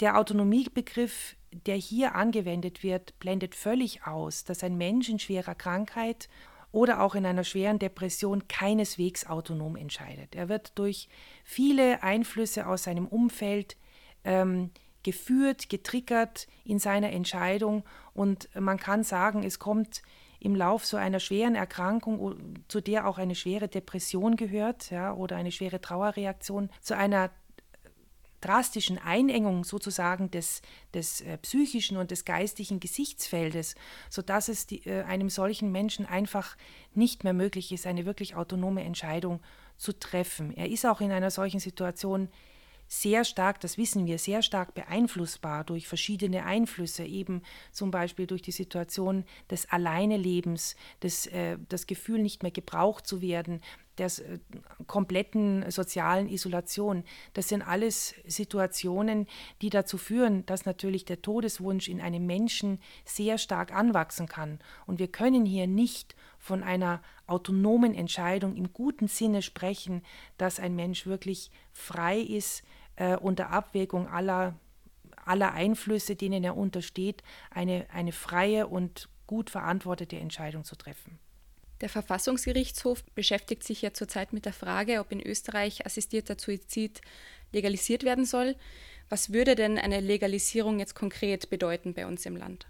Der 0.00 0.18
Autonomiebegriff, 0.18 1.36
der 1.52 1.76
hier 1.76 2.14
angewendet 2.14 2.82
wird, 2.82 3.18
blendet 3.18 3.54
völlig 3.54 4.06
aus, 4.06 4.44
dass 4.44 4.64
ein 4.64 4.76
Mensch 4.76 5.08
in 5.08 5.18
schwerer 5.18 5.54
Krankheit 5.54 6.28
oder 6.72 7.02
auch 7.02 7.14
in 7.14 7.26
einer 7.26 7.44
schweren 7.44 7.78
Depression 7.78 8.48
keineswegs 8.48 9.26
autonom 9.26 9.76
entscheidet. 9.76 10.34
Er 10.34 10.48
wird 10.48 10.72
durch 10.76 11.08
viele 11.44 12.02
Einflüsse 12.02 12.66
aus 12.66 12.84
seinem 12.84 13.06
Umfeld 13.06 13.76
ähm, 14.24 14.70
geführt, 15.02 15.68
getriggert 15.68 16.46
in 16.64 16.78
seiner 16.78 17.10
Entscheidung 17.10 17.84
und 18.14 18.48
man 18.58 18.78
kann 18.78 19.04
sagen, 19.04 19.42
es 19.42 19.58
kommt 19.58 20.02
im 20.42 20.56
Lauf 20.56 20.84
so 20.84 20.96
einer 20.96 21.20
schweren 21.20 21.54
Erkrankung, 21.54 22.56
zu 22.66 22.80
der 22.80 23.06
auch 23.06 23.18
eine 23.18 23.36
schwere 23.36 23.68
Depression 23.68 24.34
gehört 24.34 24.90
ja, 24.90 25.14
oder 25.14 25.36
eine 25.36 25.52
schwere 25.52 25.80
Trauerreaktion, 25.80 26.68
zu 26.80 26.96
einer 26.96 27.30
drastischen 28.40 28.98
Einengung 28.98 29.62
sozusagen 29.62 30.32
des, 30.32 30.62
des 30.94 31.20
äh, 31.20 31.38
psychischen 31.38 31.96
und 31.96 32.10
des 32.10 32.24
geistigen 32.24 32.80
Gesichtsfeldes, 32.80 33.76
sodass 34.10 34.48
es 34.48 34.66
die, 34.66 34.84
äh, 34.84 35.04
einem 35.04 35.30
solchen 35.30 35.70
Menschen 35.70 36.06
einfach 36.06 36.56
nicht 36.92 37.22
mehr 37.22 37.34
möglich 37.34 37.70
ist, 37.70 37.86
eine 37.86 38.04
wirklich 38.04 38.34
autonome 38.34 38.82
Entscheidung 38.82 39.40
zu 39.76 39.96
treffen. 39.96 40.52
Er 40.56 40.68
ist 40.68 40.84
auch 40.84 41.00
in 41.00 41.12
einer 41.12 41.30
solchen 41.30 41.60
Situation 41.60 42.28
sehr 42.92 43.24
stark, 43.24 43.58
das 43.60 43.78
wissen 43.78 44.06
wir, 44.06 44.18
sehr 44.18 44.42
stark 44.42 44.74
beeinflussbar 44.74 45.64
durch 45.64 45.88
verschiedene 45.88 46.44
Einflüsse, 46.44 47.04
eben 47.04 47.40
zum 47.70 47.90
Beispiel 47.90 48.26
durch 48.26 48.42
die 48.42 48.52
Situation 48.52 49.24
des 49.50 49.70
Alleinelebens, 49.70 50.76
des, 51.02 51.26
äh, 51.28 51.56
das 51.70 51.86
Gefühl, 51.86 52.20
nicht 52.20 52.42
mehr 52.42 52.52
gebraucht 52.52 53.06
zu 53.06 53.22
werden, 53.22 53.62
der 53.96 54.08
äh, 54.08 54.38
kompletten 54.86 55.70
sozialen 55.70 56.28
Isolation. 56.28 57.02
Das 57.32 57.48
sind 57.48 57.62
alles 57.62 58.14
Situationen, 58.26 59.26
die 59.62 59.70
dazu 59.70 59.96
führen, 59.96 60.44
dass 60.44 60.66
natürlich 60.66 61.06
der 61.06 61.22
Todeswunsch 61.22 61.88
in 61.88 62.02
einem 62.02 62.26
Menschen 62.26 62.78
sehr 63.06 63.38
stark 63.38 63.72
anwachsen 63.72 64.26
kann. 64.26 64.58
Und 64.84 64.98
wir 64.98 65.08
können 65.08 65.46
hier 65.46 65.66
nicht 65.66 66.14
von 66.38 66.62
einer 66.62 67.00
autonomen 67.26 67.94
Entscheidung 67.94 68.54
im 68.54 68.74
guten 68.74 69.08
Sinne 69.08 69.40
sprechen, 69.40 70.02
dass 70.36 70.60
ein 70.60 70.76
Mensch 70.76 71.06
wirklich 71.06 71.50
frei 71.72 72.18
ist, 72.18 72.62
äh, 72.96 73.16
unter 73.16 73.50
Abwägung 73.50 74.08
aller, 74.08 74.54
aller 75.24 75.52
Einflüsse, 75.52 76.16
denen 76.16 76.44
er 76.44 76.56
untersteht, 76.56 77.22
eine, 77.50 77.86
eine 77.92 78.12
freie 78.12 78.66
und 78.66 79.08
gut 79.26 79.50
verantwortete 79.50 80.16
Entscheidung 80.16 80.64
zu 80.64 80.76
treffen. 80.76 81.18
Der 81.80 81.88
Verfassungsgerichtshof 81.88 83.02
beschäftigt 83.14 83.64
sich 83.64 83.82
ja 83.82 83.92
zurzeit 83.92 84.32
mit 84.32 84.46
der 84.46 84.52
Frage, 84.52 85.00
ob 85.00 85.10
in 85.10 85.20
Österreich 85.20 85.84
assistierter 85.84 86.36
Suizid 86.38 87.00
legalisiert 87.52 88.04
werden 88.04 88.24
soll. 88.24 88.54
Was 89.08 89.32
würde 89.32 89.56
denn 89.56 89.78
eine 89.78 90.00
Legalisierung 90.00 90.78
jetzt 90.78 90.94
konkret 90.94 91.50
bedeuten 91.50 91.92
bei 91.92 92.06
uns 92.06 92.24
im 92.24 92.36
Land? 92.36 92.66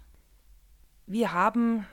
Wir 1.05 1.31
haben 1.31 1.85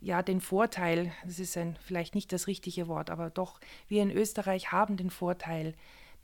ja 0.00 0.22
den 0.22 0.40
Vorteil, 0.40 1.12
das 1.24 1.38
ist 1.38 1.56
ein, 1.56 1.78
vielleicht 1.80 2.14
nicht 2.14 2.30
das 2.32 2.46
richtige 2.46 2.88
Wort, 2.88 3.08
aber 3.08 3.30
doch, 3.30 3.58
wir 3.88 4.02
in 4.02 4.10
Österreich 4.10 4.70
haben 4.70 4.96
den 4.96 5.10
Vorteil, 5.10 5.74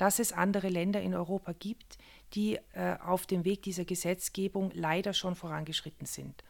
dass 0.02 0.18
es 0.18 0.32
andere 0.32 0.68
Länder 0.68 1.00
in 1.00 1.14
Europa 1.14 1.52
gibt, 1.56 1.96
die 2.34 2.58
äh, 2.72 2.96
auf 3.06 3.24
dem 3.24 3.44
Weg 3.44 3.62
dieser 3.62 3.84
Gesetzgebung 3.84 4.72
leider 4.74 5.12
schon 5.12 5.36
vorangeschritten 5.36 6.08
sind. 6.08 6.42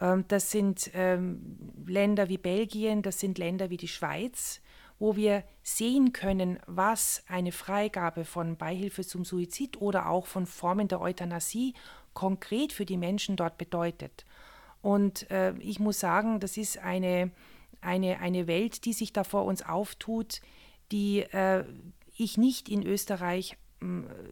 Ähm, 0.00 0.24
das 0.28 0.50
sind 0.50 0.90
ähm, 0.94 1.58
Länder 1.86 2.30
wie 2.30 2.38
Belgien, 2.38 3.02
das 3.02 3.20
sind 3.20 3.36
Länder 3.36 3.68
wie 3.68 3.76
die 3.76 3.86
Schweiz, 3.86 4.62
wo 4.98 5.14
wir 5.14 5.44
sehen 5.62 6.14
können, 6.14 6.58
was 6.66 7.22
eine 7.28 7.52
Freigabe 7.52 8.24
von 8.24 8.56
Beihilfe 8.56 9.04
zum 9.04 9.26
Suizid 9.26 9.78
oder 9.82 10.08
auch 10.08 10.24
von 10.24 10.46
Formen 10.46 10.88
der 10.88 11.02
Euthanasie 11.02 11.74
konkret 12.14 12.72
für 12.72 12.86
die 12.86 12.96
Menschen 12.96 13.36
dort 13.36 13.58
bedeutet. 13.58 14.24
Und 14.80 15.30
äh, 15.30 15.52
ich 15.58 15.80
muss 15.80 16.00
sagen, 16.00 16.40
das 16.40 16.56
ist 16.56 16.78
eine, 16.78 17.30
eine, 17.82 18.20
eine 18.20 18.46
Welt, 18.46 18.86
die 18.86 18.94
sich 18.94 19.12
da 19.12 19.22
vor 19.22 19.44
uns 19.44 19.60
auftut, 19.60 20.40
die 20.92 21.20
äh, 21.20 21.64
ich 22.20 22.36
nicht 22.38 22.68
in 22.68 22.86
Österreich 22.86 23.56
äh, 23.82 23.86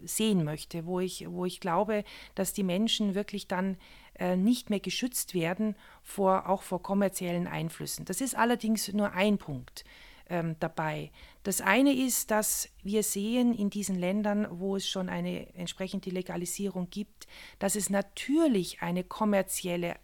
sehen 0.05 0.45
möchte, 0.45 0.87
wo 0.87 1.01
ich, 1.01 1.27
wo 1.29 1.45
ich 1.45 1.61
glaube, 1.61 2.05
dass 2.35 2.53
die 2.53 2.63
Menschen 2.63 3.15
wirklich 3.15 3.49
dann 3.49 3.77
äh, 4.19 4.37
nicht 4.37 4.71
mehr 4.71 4.81
geschützt 4.81 5.35
werden 5.35 5.77
vor, 6.03 6.49
auch 6.49 6.63
vor 6.63 6.83
kommerziellen 6.83 7.47
Einflüssen. 7.47 8.05
Das 8.05 8.21
ist 8.21 8.37
allerdings 8.37 8.93
nur 8.93 9.13
ein 9.13 9.39
Punkt 9.39 9.85
ähm, 10.29 10.57
dabei. 10.61 11.11
Das 11.43 11.61
eine 11.61 11.95
ist, 11.95 12.31
dass 12.31 12.69
wir 12.83 13.03
sehen 13.03 13.55
in 13.55 13.71
diesen 13.71 13.97
Ländern, 13.97 14.47
wo 14.51 14.77
es 14.77 14.89
schon 14.89 15.09
eine 15.09 15.55
entsprechende 15.55 16.11
Legalisierung 16.11 16.91
gibt, 16.91 17.27
dass 17.59 17.77
es 17.77 17.91
natürlich 17.91 18.83
eine 18.83 19.05
kommerzielle 19.05 19.97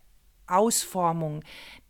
Ausformung 0.46 1.42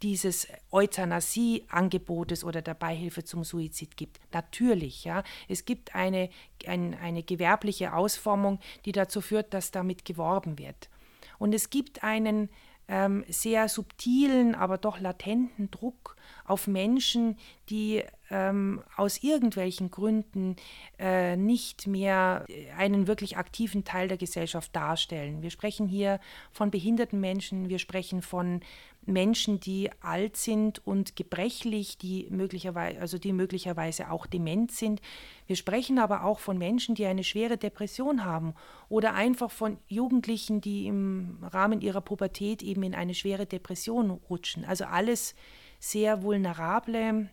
dieses 0.02 0.46
Euthanasie-Angebotes 0.70 2.44
oder 2.44 2.62
der 2.62 2.74
Beihilfe 2.74 3.24
zum 3.24 3.44
Suizid 3.44 3.96
gibt. 3.96 4.20
Natürlich, 4.32 5.04
ja. 5.04 5.22
Es 5.48 5.64
gibt 5.64 5.94
eine, 5.94 6.30
ein, 6.66 6.94
eine 6.94 7.22
gewerbliche 7.22 7.94
Ausformung, 7.94 8.60
die 8.84 8.92
dazu 8.92 9.20
führt, 9.20 9.54
dass 9.54 9.70
damit 9.70 10.04
geworben 10.04 10.58
wird. 10.58 10.90
Und 11.38 11.54
es 11.54 11.70
gibt 11.70 12.04
einen 12.04 12.48
ähm, 12.88 13.24
sehr 13.28 13.68
subtilen, 13.68 14.54
aber 14.54 14.78
doch 14.78 15.00
latenten 15.00 15.70
Druck 15.70 16.16
auf 16.44 16.66
Menschen, 16.66 17.38
die 17.70 18.02
ähm, 18.30 18.82
aus 18.96 19.22
irgendwelchen 19.22 19.90
Gründen 19.90 20.56
äh, 20.98 21.36
nicht 21.36 21.86
mehr 21.86 22.44
einen 22.76 23.06
wirklich 23.06 23.36
aktiven 23.36 23.84
Teil 23.84 24.08
der 24.08 24.18
Gesellschaft 24.18 24.74
darstellen. 24.76 25.42
Wir 25.42 25.50
sprechen 25.50 25.86
hier 25.86 26.20
von 26.52 26.70
behinderten 26.70 27.20
Menschen, 27.20 27.68
wir 27.68 27.78
sprechen 27.78 28.20
von 28.20 28.60
Menschen, 29.06 29.60
die 29.60 29.90
alt 30.00 30.36
sind 30.36 30.86
und 30.86 31.16
gebrechlich, 31.16 31.98
die 31.98 32.26
möglicherweise, 32.30 33.00
also 33.00 33.18
die 33.18 33.32
möglicherweise 33.32 34.10
auch 34.10 34.26
dement 34.26 34.72
sind. 34.72 35.00
Wir 35.46 35.56
sprechen 35.56 35.98
aber 35.98 36.24
auch 36.24 36.38
von 36.38 36.58
Menschen, 36.58 36.94
die 36.94 37.06
eine 37.06 37.24
schwere 37.24 37.56
Depression 37.56 38.24
haben 38.24 38.54
oder 38.88 39.14
einfach 39.14 39.50
von 39.50 39.78
Jugendlichen, 39.88 40.60
die 40.60 40.86
im 40.86 41.38
Rahmen 41.42 41.80
ihrer 41.80 42.00
Pubertät 42.00 42.62
eben 42.62 42.82
in 42.82 42.94
eine 42.94 43.14
schwere 43.14 43.46
Depression 43.46 44.10
rutschen. 44.10 44.64
Also 44.64 44.84
alles 44.84 45.34
sehr 45.78 46.22
vulnerable 46.22 47.28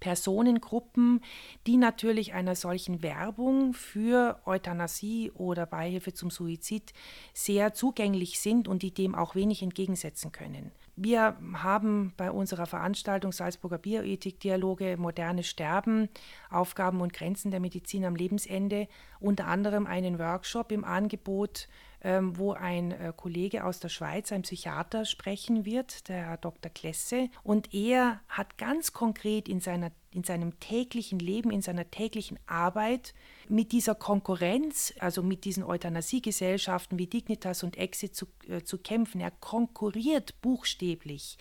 Personengruppen, 0.00 1.20
die 1.66 1.76
natürlich 1.76 2.32
einer 2.32 2.56
solchen 2.56 3.02
Werbung 3.02 3.74
für 3.74 4.40
Euthanasie 4.46 5.30
oder 5.32 5.66
Beihilfe 5.66 6.12
zum 6.12 6.30
Suizid 6.30 6.92
sehr 7.34 7.74
zugänglich 7.74 8.40
sind 8.40 8.66
und 8.66 8.82
die 8.82 8.92
dem 8.92 9.14
auch 9.14 9.34
wenig 9.34 9.62
entgegensetzen 9.62 10.32
können. 10.32 10.72
Wir 10.96 11.36
haben 11.54 12.12
bei 12.18 12.30
unserer 12.30 12.66
Veranstaltung 12.66 13.32
Salzburger 13.32 13.78
Bioethik-Dialoge 13.78 14.96
Moderne 14.98 15.42
Sterben, 15.42 16.10
Aufgaben 16.50 17.00
und 17.00 17.14
Grenzen 17.14 17.50
der 17.50 17.60
Medizin 17.60 18.04
am 18.04 18.16
Lebensende 18.16 18.86
unter 19.18 19.46
anderem 19.46 19.86
einen 19.86 20.18
Workshop 20.18 20.72
im 20.72 20.84
Angebot 20.84 21.68
ähm, 22.02 22.36
wo 22.38 22.52
ein 22.52 22.92
äh, 22.92 23.12
Kollege 23.16 23.64
aus 23.64 23.80
der 23.80 23.88
Schweiz, 23.88 24.32
ein 24.32 24.42
Psychiater, 24.42 25.04
sprechen 25.04 25.64
wird, 25.64 26.08
der 26.08 26.28
Herr 26.28 26.36
Dr. 26.36 26.70
Klesse. 26.70 27.28
Und 27.42 27.74
er 27.74 28.20
hat 28.28 28.58
ganz 28.58 28.92
konkret 28.92 29.48
in, 29.48 29.60
seiner, 29.60 29.90
in 30.10 30.24
seinem 30.24 30.58
täglichen 30.60 31.18
Leben, 31.18 31.50
in 31.50 31.62
seiner 31.62 31.90
täglichen 31.90 32.38
Arbeit 32.46 33.14
mit 33.48 33.72
dieser 33.72 33.94
Konkurrenz, 33.94 34.94
also 34.98 35.22
mit 35.22 35.44
diesen 35.44 35.62
Euthanasiegesellschaften 35.62 36.98
wie 36.98 37.06
Dignitas 37.06 37.62
und 37.62 37.76
Exit 37.76 38.14
zu, 38.14 38.26
äh, 38.48 38.62
zu 38.62 38.78
kämpfen. 38.78 39.20
Er 39.20 39.30
konkurriert 39.30 40.40
buchstäblich 40.40 41.36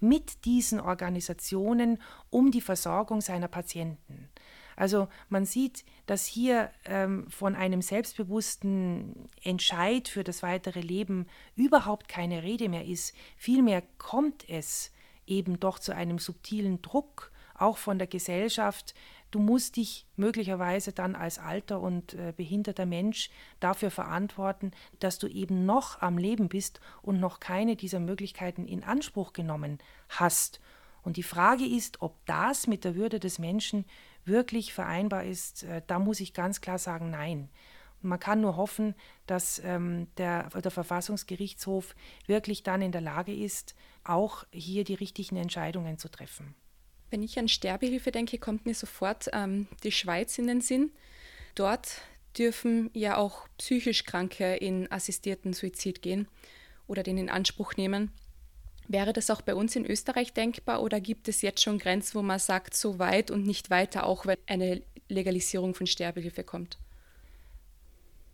mit 0.00 0.44
diesen 0.44 0.80
Organisationen 0.80 2.00
um 2.30 2.50
die 2.50 2.60
Versorgung 2.60 3.20
seiner 3.20 3.48
Patienten. 3.48 4.28
Also 4.78 5.08
man 5.28 5.44
sieht, 5.44 5.84
dass 6.06 6.24
hier 6.24 6.70
ähm, 6.84 7.28
von 7.28 7.56
einem 7.56 7.82
selbstbewussten 7.82 9.28
Entscheid 9.42 10.06
für 10.06 10.22
das 10.22 10.44
weitere 10.44 10.80
Leben 10.80 11.26
überhaupt 11.56 12.08
keine 12.08 12.44
Rede 12.44 12.68
mehr 12.68 12.86
ist. 12.86 13.12
Vielmehr 13.36 13.82
kommt 13.98 14.48
es 14.48 14.92
eben 15.26 15.58
doch 15.58 15.80
zu 15.80 15.96
einem 15.96 16.20
subtilen 16.20 16.80
Druck, 16.80 17.32
auch 17.54 17.76
von 17.76 17.98
der 17.98 18.06
Gesellschaft. 18.06 18.94
Du 19.32 19.40
musst 19.40 19.78
dich 19.78 20.06
möglicherweise 20.14 20.92
dann 20.92 21.16
als 21.16 21.40
alter 21.40 21.80
und 21.80 22.14
äh, 22.14 22.32
behinderter 22.36 22.86
Mensch 22.86 23.30
dafür 23.58 23.90
verantworten, 23.90 24.70
dass 25.00 25.18
du 25.18 25.26
eben 25.26 25.66
noch 25.66 26.00
am 26.00 26.18
Leben 26.18 26.48
bist 26.48 26.80
und 27.02 27.18
noch 27.18 27.40
keine 27.40 27.74
dieser 27.74 27.98
Möglichkeiten 27.98 28.64
in 28.64 28.84
Anspruch 28.84 29.32
genommen 29.32 29.78
hast. 30.08 30.60
Und 31.02 31.16
die 31.16 31.24
Frage 31.24 31.64
ist, 31.64 32.00
ob 32.00 32.14
das 32.26 32.68
mit 32.68 32.84
der 32.84 32.94
Würde 32.94 33.18
des 33.18 33.40
Menschen 33.40 33.84
wirklich 34.28 34.72
vereinbar 34.72 35.24
ist, 35.24 35.64
äh, 35.64 35.82
da 35.86 35.98
muss 35.98 36.20
ich 36.20 36.34
ganz 36.34 36.60
klar 36.60 36.78
sagen, 36.78 37.10
nein. 37.10 37.48
Man 38.00 38.20
kann 38.20 38.40
nur 38.40 38.56
hoffen, 38.56 38.94
dass 39.26 39.60
ähm, 39.64 40.06
der, 40.18 40.50
der 40.50 40.70
Verfassungsgerichtshof 40.70 41.96
wirklich 42.26 42.62
dann 42.62 42.80
in 42.80 42.92
der 42.92 43.00
Lage 43.00 43.34
ist, 43.34 43.74
auch 44.04 44.44
hier 44.52 44.84
die 44.84 44.94
richtigen 44.94 45.36
Entscheidungen 45.36 45.98
zu 45.98 46.08
treffen. 46.08 46.54
Wenn 47.10 47.22
ich 47.22 47.38
an 47.38 47.48
Sterbehilfe 47.48 48.12
denke, 48.12 48.38
kommt 48.38 48.66
mir 48.66 48.74
sofort 48.74 49.28
ähm, 49.32 49.66
die 49.82 49.92
Schweiz 49.92 50.38
in 50.38 50.46
den 50.46 50.60
Sinn. 50.60 50.92
Dort 51.54 52.02
dürfen 52.36 52.90
ja 52.92 53.16
auch 53.16 53.48
psychisch 53.58 54.04
Kranke 54.04 54.54
in 54.54 54.90
assistierten 54.92 55.52
Suizid 55.52 56.02
gehen 56.02 56.28
oder 56.86 57.02
den 57.02 57.18
in 57.18 57.30
Anspruch 57.30 57.74
nehmen. 57.76 58.12
Wäre 58.88 59.12
das 59.12 59.28
auch 59.28 59.42
bei 59.42 59.54
uns 59.54 59.76
in 59.76 59.84
Österreich 59.84 60.32
denkbar 60.32 60.82
oder 60.82 60.98
gibt 60.98 61.28
es 61.28 61.42
jetzt 61.42 61.62
schon 61.62 61.78
Grenzen, 61.78 62.14
wo 62.14 62.22
man 62.22 62.38
sagt, 62.38 62.74
so 62.74 62.98
weit 62.98 63.30
und 63.30 63.46
nicht 63.46 63.68
weiter, 63.68 64.06
auch 64.06 64.24
wenn 64.24 64.38
eine 64.46 64.82
Legalisierung 65.08 65.74
von 65.74 65.86
Sterbehilfe 65.86 66.42
kommt? 66.42 66.78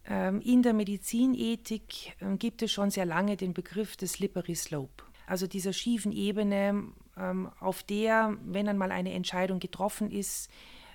Ähm, 0.06 0.40
in 0.40 0.62
der 0.62 0.72
Medizinethik 0.72 2.14
ähm, 2.20 2.38
gibt 2.38 2.62
es 2.62 2.70
schon 2.70 2.90
sehr 2.90 3.04
lange 3.04 3.36
den 3.36 3.52
Begriff 3.52 3.96
des 3.96 4.12
Slippery 4.12 4.54
Slope, 4.54 5.02
also 5.26 5.48
dieser 5.48 5.72
schiefen 5.72 6.12
Ebene, 6.12 6.84
ähm, 7.16 7.50
auf 7.58 7.82
der, 7.82 8.36
wenn 8.44 8.68
einmal 8.68 8.92
eine 8.92 9.12
Entscheidung 9.12 9.58
getroffen 9.58 10.08
ist, 10.08 10.50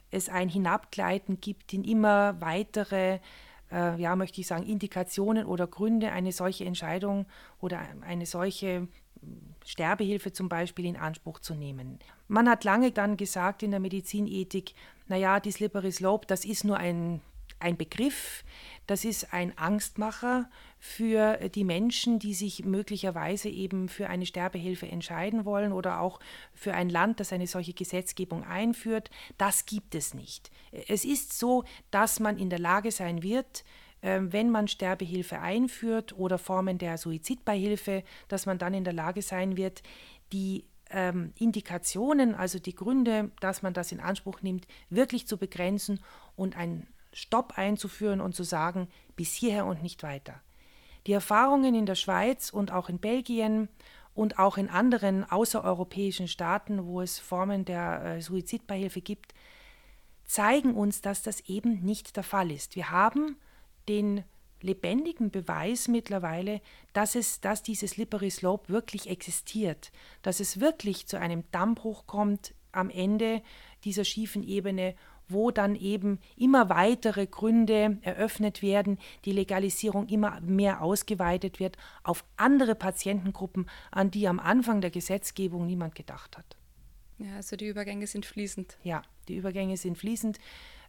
es 0.10 0.30
ein 0.30 0.48
Hinabgleiten 0.48 1.42
gibt 1.42 1.74
in 1.74 1.84
immer 1.84 2.40
weitere 2.40 3.20
äh, 3.72 4.00
ja, 4.02 4.16
möchte 4.16 4.42
ich 4.42 4.48
sagen, 4.48 4.66
Indikationen 4.66 5.46
oder 5.46 5.68
Gründe, 5.68 6.12
eine 6.12 6.32
solche 6.32 6.66
Entscheidung 6.66 7.26
oder 7.60 7.82
eine 8.02 8.26
solche 8.26 8.88
Sterbehilfe 9.66 10.32
zum 10.32 10.50
Beispiel 10.50 10.86
in 10.86 10.98
Anspruch 10.98 11.40
zu 11.40 11.54
nehmen. 11.54 12.00
Man 12.28 12.50
hat 12.50 12.64
lange 12.64 12.92
dann 12.92 13.18
gesagt 13.18 13.64
in 13.64 13.72
der 13.72 13.80
Medizinethik, 13.80 14.74
naja, 15.08 15.40
die 15.40 15.52
Slippery 15.52 15.92
Slope, 15.92 16.28
das 16.28 16.46
ist 16.46 16.64
nur 16.64 16.78
ein, 16.78 17.22
ein 17.60 17.78
Begriff, 17.78 18.44
Das 18.90 19.06
ist 19.06 19.36
ein 19.36 19.56
Angstmacher 19.56 20.50
für 20.80 21.38
die 21.50 21.64
Menschen, 21.64 22.18
die 22.18 22.34
sich 22.34 22.66
möglicherweise 22.66 23.48
eben 23.48 23.88
für 23.88 24.10
eine 24.10 24.26
Sterbehilfe 24.26 24.88
entscheiden 24.88 25.46
wollen 25.46 25.74
oder 25.74 26.00
auch 26.00 26.20
für 26.56 26.74
ein 26.74 26.90
Land, 26.90 27.20
das 27.20 27.32
eine 27.32 27.46
solche 27.46 27.74
Gesetzgebung 27.74 28.44
einführt. 28.44 29.12
Das 29.38 29.68
gibt 29.68 29.94
es 29.94 30.16
nicht. 30.16 30.50
Es 30.88 31.06
ist 31.06 31.38
so, 31.38 31.66
dass 31.92 32.20
man 32.20 32.40
in 32.40 32.50
der 32.50 32.58
Lage 32.58 32.92
sein 32.92 33.22
wird, 33.22 33.64
wenn 34.02 34.50
man 34.50 34.68
Sterbehilfe 34.68 35.40
einführt 35.40 36.18
oder 36.18 36.38
Formen 36.38 36.78
der 36.78 36.98
Suizidbeihilfe, 36.98 38.04
dass 38.28 38.46
man 38.46 38.58
dann 38.58 38.74
in 38.74 38.84
der 38.84 38.94
Lage 38.94 39.22
sein 39.22 39.58
wird, 39.58 39.84
die 40.32 40.66
ähm, 40.90 41.34
Indikationen, 41.38 42.36
also 42.36 42.60
die 42.60 42.76
Gründe, 42.76 43.32
dass 43.40 43.62
man 43.62 43.74
das 43.74 43.92
in 43.92 44.00
Anspruch 44.00 44.42
nimmt, 44.42 44.68
wirklich 44.90 45.28
zu 45.28 45.38
begrenzen 45.38 46.00
und 46.36 46.58
einen 46.58 46.88
Stopp 47.14 47.58
einzuführen 47.58 48.22
und 48.22 48.36
zu 48.36 48.44
sagen, 48.44 48.88
bis 49.16 49.34
hierher 49.34 49.66
und 49.66 49.84
nicht 49.84 50.04
weiter. 50.04 50.42
Die 51.08 51.14
Erfahrungen 51.14 51.76
in 51.76 51.86
der 51.86 51.96
Schweiz 51.96 52.50
und 52.50 52.72
auch 52.72 52.90
in 52.90 53.00
Belgien 53.00 53.70
und 54.14 54.38
auch 54.38 54.58
in 54.58 54.70
anderen 54.70 55.30
außereuropäischen 55.30 56.28
Staaten, 56.28 56.86
wo 56.86 57.02
es 57.02 57.20
Formen 57.20 57.66
der 57.66 58.04
äh, 58.04 58.22
Suizidbeihilfe 58.22 59.02
gibt, 59.02 59.34
zeigen 60.26 60.76
uns, 60.76 61.02
dass 61.02 61.24
das 61.24 61.42
eben 61.42 61.82
nicht 61.82 62.16
der 62.16 62.24
Fall 62.24 62.52
ist. 62.52 62.76
Wir 62.76 62.92
haben 62.92 63.38
den 63.90 64.24
lebendigen 64.62 65.32
Beweis 65.32 65.88
mittlerweile, 65.88 66.62
dass, 66.94 67.16
es, 67.16 67.42
dass 67.42 67.64
dieses 67.64 67.92
Slippery 67.92 68.30
Slope 68.30 68.70
wirklich 68.70 69.10
existiert, 69.10 69.92
dass 70.22 70.40
es 70.40 70.60
wirklich 70.60 71.08
zu 71.08 71.20
einem 71.20 71.44
Dammbruch 71.52 72.08
kommt 72.08 72.54
am 72.72 72.90
Ende 72.90 73.42
dieser 73.84 74.06
schiefen 74.06 74.44
Ebene, 74.44 74.96
wo 75.28 75.52
dann 75.52 75.76
eben 75.76 76.20
immer 76.36 76.70
weitere 76.70 77.28
Gründe 77.28 78.00
eröffnet 78.02 78.62
werden, 78.62 78.98
die 79.26 79.32
Legalisierung 79.32 80.08
immer 80.08 80.42
mehr 80.42 80.82
ausgeweitet 80.82 81.60
wird 81.60 81.78
auf 82.04 82.26
andere 82.36 82.76
Patientengruppen, 82.76 83.70
an 83.92 84.12
die 84.12 84.28
am 84.28 84.40
Anfang 84.40 84.82
der 84.82 84.90
Gesetzgebung 84.90 85.68
niemand 85.68 85.96
gedacht 85.96 86.38
hat. 86.38 86.58
Ja, 87.20 87.36
also 87.36 87.56
die 87.56 87.68
Übergänge 87.68 88.08
sind 88.08 88.26
fließend. 88.26 88.78
Ja, 88.84 89.04
die 89.28 89.36
Übergänge 89.36 89.78
sind 89.78 89.98
fließend. 89.98 90.40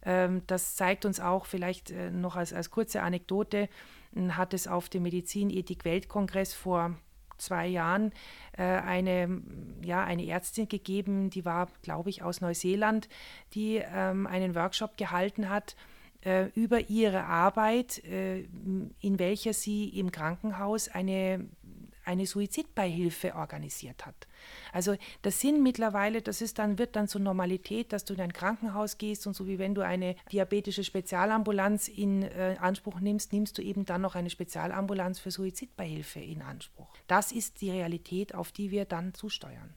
Ähm, 0.05 0.43
das 0.47 0.77
zeigt 0.77 1.05
uns 1.05 1.21
auch 1.21 1.47
vielleicht 1.47 1.91
äh, 1.91 2.11
noch 2.11 2.37
als, 2.37 2.53
als 2.53 2.71
kurze 2.71 3.03
Anekdote, 3.03 3.69
hat 4.31 4.55
es 4.55 4.67
auf 4.67 4.89
dem 4.89 5.05
Medizinethik-Weltkongress 5.05 6.53
vor 6.53 6.97
zwei 7.39 7.69
Jahren 7.69 8.13
äh, 8.59 8.65
eine, 8.65 9.41
ja, 9.85 10.03
eine 10.03 10.27
Ärztin 10.27 10.69
gegeben, 10.69 11.31
die 11.31 11.45
war, 11.45 11.69
glaube 11.83 12.11
ich, 12.11 12.23
aus 12.23 12.41
Neuseeland, 12.41 13.09
die 13.55 13.77
ähm, 13.77 14.27
einen 14.27 14.55
Workshop 14.57 14.97
gehalten 14.97 15.49
hat 15.49 15.77
äh, 16.23 16.47
über 16.55 16.91
ihre 16.91 17.25
Arbeit, 17.25 17.99
in 17.99 19.19
welcher 19.19 19.53
sie 19.53 19.89
im 19.89 20.11
Krankenhaus 20.11 20.89
eine 20.89 21.49
eine 22.11 22.27
Suizidbeihilfe 22.27 23.35
organisiert 23.37 24.05
hat. 24.05 24.27
Also 24.73 24.97
das 25.23 25.41
sind 25.41 25.63
mittlerweile, 25.63 26.23
das 26.23 26.43
ist 26.43 26.59
dann, 26.59 26.79
wird 26.79 26.97
dann 26.97 27.09
zur 27.09 27.21
Normalität, 27.21 27.93
dass 27.93 28.05
du 28.05 28.15
in 28.15 28.21
ein 28.21 28.33
Krankenhaus 28.33 28.99
gehst 28.99 29.27
und 29.27 29.35
so 29.35 29.47
wie 29.47 29.59
wenn 29.59 29.75
du 29.75 29.83
eine 29.83 30.17
diabetische 30.33 30.83
Spezialambulanz 30.83 31.89
in 31.89 32.23
äh, 32.23 32.57
Anspruch 32.61 33.01
nimmst, 33.01 33.33
nimmst 33.33 33.57
du 33.59 33.63
eben 33.63 33.85
dann 33.85 34.01
noch 34.01 34.17
eine 34.17 34.31
Spezialambulanz 34.31 35.21
für 35.21 35.31
Suizidbeihilfe 35.31 36.21
in 36.21 36.43
Anspruch. 36.43 36.89
Das 37.07 37.33
ist 37.33 37.61
die 37.61 37.71
Realität, 37.71 38.35
auf 38.35 38.51
die 38.51 38.71
wir 38.71 38.85
dann 38.85 39.15
zusteuern. 39.15 39.75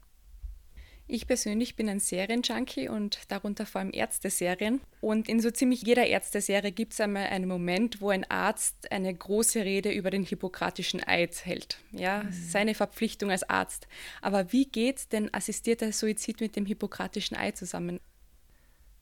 Ich 1.06 1.28
persönlich 1.28 1.76
bin 1.76 1.90
ein 1.90 2.00
Serienjunkie 2.00 2.88
und 2.88 3.20
darunter 3.30 3.66
vor 3.66 3.82
allem 3.82 3.92
Ärzteserien. 3.94 4.80
Und 5.02 5.28
in 5.28 5.42
so 5.42 5.52
ziemlich 5.52 5.82
jeder 5.82 6.08
Ärzteserie 6.08 6.72
gibt 6.72 6.94
es 6.94 7.02
einmal 7.02 7.28
einen 7.28 7.48
Moment, 7.48 8.00
wo 8.00 8.10
ein 8.10 8.30
Arzt 8.32 8.90
eine 8.92 9.14
große 9.14 9.66
Rede 9.66 9.92
über 9.92 10.12
den 10.12 10.24
hippokratischen 10.24 11.06
Eid 11.06 11.46
hält. 11.46 11.78
Ja, 11.92 12.24
mhm. 12.24 12.32
seine 12.32 12.74
Verpflichtung 12.74 13.32
als 13.32 13.48
Arzt. 13.50 13.88
Aber 14.22 14.54
wie 14.54 14.66
geht 14.66 15.12
denn 15.12 15.34
assistierter 15.34 15.92
Suizid 15.92 16.40
mit 16.40 16.56
dem 16.56 16.66
hippokratischen 16.66 17.36
Eid 17.36 17.58
zusammen? 17.58 18.00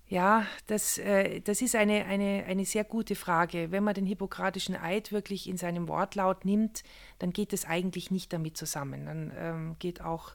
Ja, 0.07 0.45
das, 0.67 0.97
äh, 0.97 1.39
das 1.39 1.61
ist 1.61 1.73
eine, 1.73 2.03
eine, 2.05 2.43
eine 2.45 2.65
sehr 2.65 2.83
gute 2.83 3.15
Frage. 3.15 3.71
Wenn 3.71 3.83
man 3.83 3.93
den 3.93 4.05
hippokratischen 4.05 4.75
Eid 4.75 5.13
wirklich 5.13 5.47
in 5.47 5.55
seinem 5.55 5.87
Wortlaut 5.87 6.43
nimmt, 6.45 6.83
dann 7.19 7.31
geht 7.31 7.53
es 7.53 7.63
eigentlich 7.63 8.11
nicht 8.11 8.33
damit 8.33 8.57
zusammen. 8.57 9.05
Dann 9.05 9.31
ähm, 9.37 9.75
geht 9.79 10.01
auch 10.01 10.33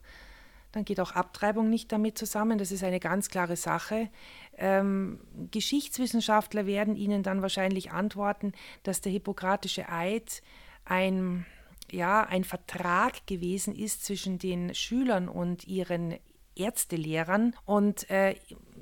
dann 0.77 0.85
geht 0.85 1.01
auch 1.01 1.12
Abtreibung 1.12 1.71
nicht 1.71 1.91
damit 1.91 2.19
zusammen. 2.19 2.59
Das 2.59 2.71
ist 2.71 2.85
eine 2.85 3.01
ganz 3.01 3.31
klare 3.31 3.57
Sache. 3.57 4.11
Ähm, 4.59 5.21
Geschichtswissenschaftler 5.51 6.67
werden 6.67 6.97
Ihnen 6.97 7.23
dann 7.23 7.41
wahrscheinlich 7.41 7.93
antworten, 7.93 8.53
dass 8.83 9.01
der 9.01 9.11
hippokratische 9.11 9.89
Eid 9.89 10.43
ein, 10.85 11.47
ja, 11.91 12.25
ein 12.25 12.45
Vertrag 12.45 13.27
gewesen 13.27 13.75
ist 13.75 14.05
zwischen 14.05 14.39
den 14.39 14.75
Schülern 14.75 15.31
und 15.31 15.67
ihren 15.67 16.15
Ärztelehrern 16.55 17.55
und 17.65 18.11
äh, 18.11 18.35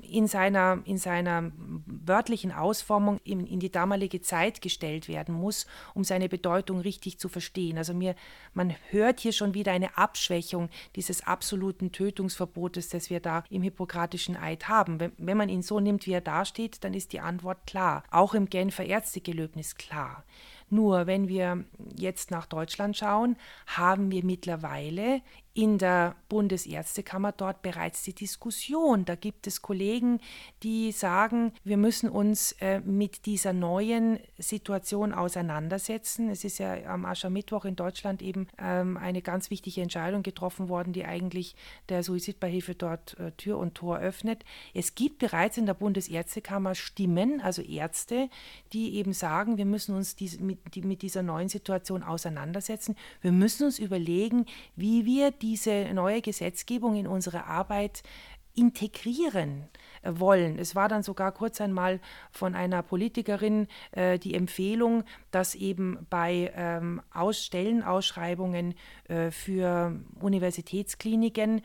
in 0.09 0.27
seiner, 0.27 0.81
in 0.85 0.97
seiner 0.97 1.51
wörtlichen 1.85 2.51
Ausformung 2.51 3.19
in, 3.23 3.45
in, 3.45 3.59
die 3.59 3.71
damalige 3.71 4.21
Zeit 4.21 4.61
gestellt 4.61 5.07
werden 5.07 5.35
muss, 5.35 5.65
um 5.93 6.03
seine 6.03 6.29
Bedeutung 6.29 6.79
richtig 6.79 7.19
zu 7.19 7.29
verstehen. 7.29 7.77
Also 7.77 7.93
mir, 7.93 8.15
man 8.53 8.75
hört 8.89 9.19
hier 9.19 9.33
schon 9.33 9.53
wieder 9.53 9.71
eine 9.71 9.97
Abschwächung 9.97 10.69
dieses 10.95 11.25
absoluten 11.25 11.91
Tötungsverbotes, 11.91 12.89
das 12.89 13.09
wir 13.09 13.19
da 13.19 13.43
im 13.49 13.63
Hippokratischen 13.63 14.37
Eid 14.37 14.67
haben. 14.67 14.99
Wenn, 14.99 15.11
wenn 15.17 15.37
man 15.37 15.49
ihn 15.49 15.61
so 15.61 15.79
nimmt, 15.79 16.05
wie 16.05 16.13
er 16.13 16.21
dasteht, 16.21 16.83
dann 16.83 16.93
ist 16.93 17.13
die 17.13 17.19
Antwort 17.19 17.65
klar. 17.67 18.03
Auch 18.11 18.33
im 18.33 18.49
Genfer 18.49 18.85
Ärztegelöbnis 18.85 19.75
klar. 19.75 20.23
Nur 20.69 21.05
wenn 21.05 21.27
wir 21.27 21.63
jetzt 21.95 22.31
nach 22.31 22.47
Deutschland 22.47 22.97
schauen, 22.97 23.37
haben 23.67 24.09
wir 24.11 24.25
mittlerweile 24.25 25.21
in 25.55 25.77
der 25.77 26.17
Bundesärztekammer 26.27 27.31
dort 27.31 27.61
bereits 27.61 28.03
die 28.03 28.13
Diskussion. 28.13 29.05
Da 29.05 29.15
gibt 29.15 29.47
es 29.47 29.61
Kollegen, 29.61 30.19
die 30.63 30.91
sagen, 30.91 31.53
wir 31.63 31.77
müssen 31.77 32.09
uns 32.09 32.51
äh, 32.59 32.81
mit 32.81 33.25
dieser 33.25 33.53
neuen 33.53 34.19
Situation 34.37 35.13
auseinandersetzen. 35.13 36.29
Es 36.29 36.43
ist 36.43 36.57
ja 36.57 36.75
am 36.87 37.05
Aschermittwoch 37.05 37.63
in 37.63 37.77
Deutschland 37.77 38.21
eben 38.21 38.47
ähm, 38.59 38.97
eine 38.97 39.21
ganz 39.21 39.49
wichtige 39.49 39.81
Entscheidung 39.81 40.23
getroffen 40.23 40.67
worden, 40.67 40.91
die 40.91 41.05
eigentlich 41.05 41.55
der 41.87 42.03
Suizidbeihilfe 42.03 42.75
dort 42.75 43.17
äh, 43.17 43.31
Tür 43.31 43.57
und 43.57 43.75
Tor 43.75 43.99
öffnet. 43.99 44.43
Es 44.73 44.93
gibt 44.93 45.19
bereits 45.19 45.57
in 45.57 45.65
der 45.65 45.73
Bundesärztekammer 45.73 46.75
Stimmen, 46.75 47.39
also 47.39 47.61
Ärzte, 47.61 48.29
die 48.73 48.95
eben 48.95 49.13
sagen, 49.13 49.57
wir 49.57 49.65
müssen 49.65 49.95
uns 49.95 50.17
mit 50.19 51.01
dieser 51.01 51.23
neuen 51.23 51.47
Situation 51.47 52.03
auseinandersetzen. 52.03 52.97
Wir 53.21 53.31
müssen 53.31 53.63
uns 53.63 53.79
überlegen, 53.79 54.45
wie 54.75 55.05
wir 55.05 55.31
die 55.31 55.44
diese 55.45 55.93
neue 55.93 56.21
Gesetzgebung 56.21 56.95
in 56.95 57.05
unsere 57.05 57.45
Arbeit 57.45 58.01
integrieren 58.55 59.69
äh, 60.01 60.11
wollen. 60.15 60.57
Es 60.57 60.73
war 60.75 60.89
dann 60.89 61.03
sogar 61.03 61.31
kurz 61.33 61.61
einmal 61.61 61.99
von 62.31 62.55
einer 62.55 62.81
Politikerin 62.81 63.67
äh, 63.91 64.17
die 64.17 64.33
Empfehlung, 64.33 65.03
dass 65.29 65.53
eben 65.53 66.07
bei 66.09 66.51
ähm, 66.55 66.99
Aus 67.13 67.45
Stellenausschreibungen 67.45 68.73
äh, 69.07 69.29
für 69.29 69.99
Universitätskliniken 70.19 71.61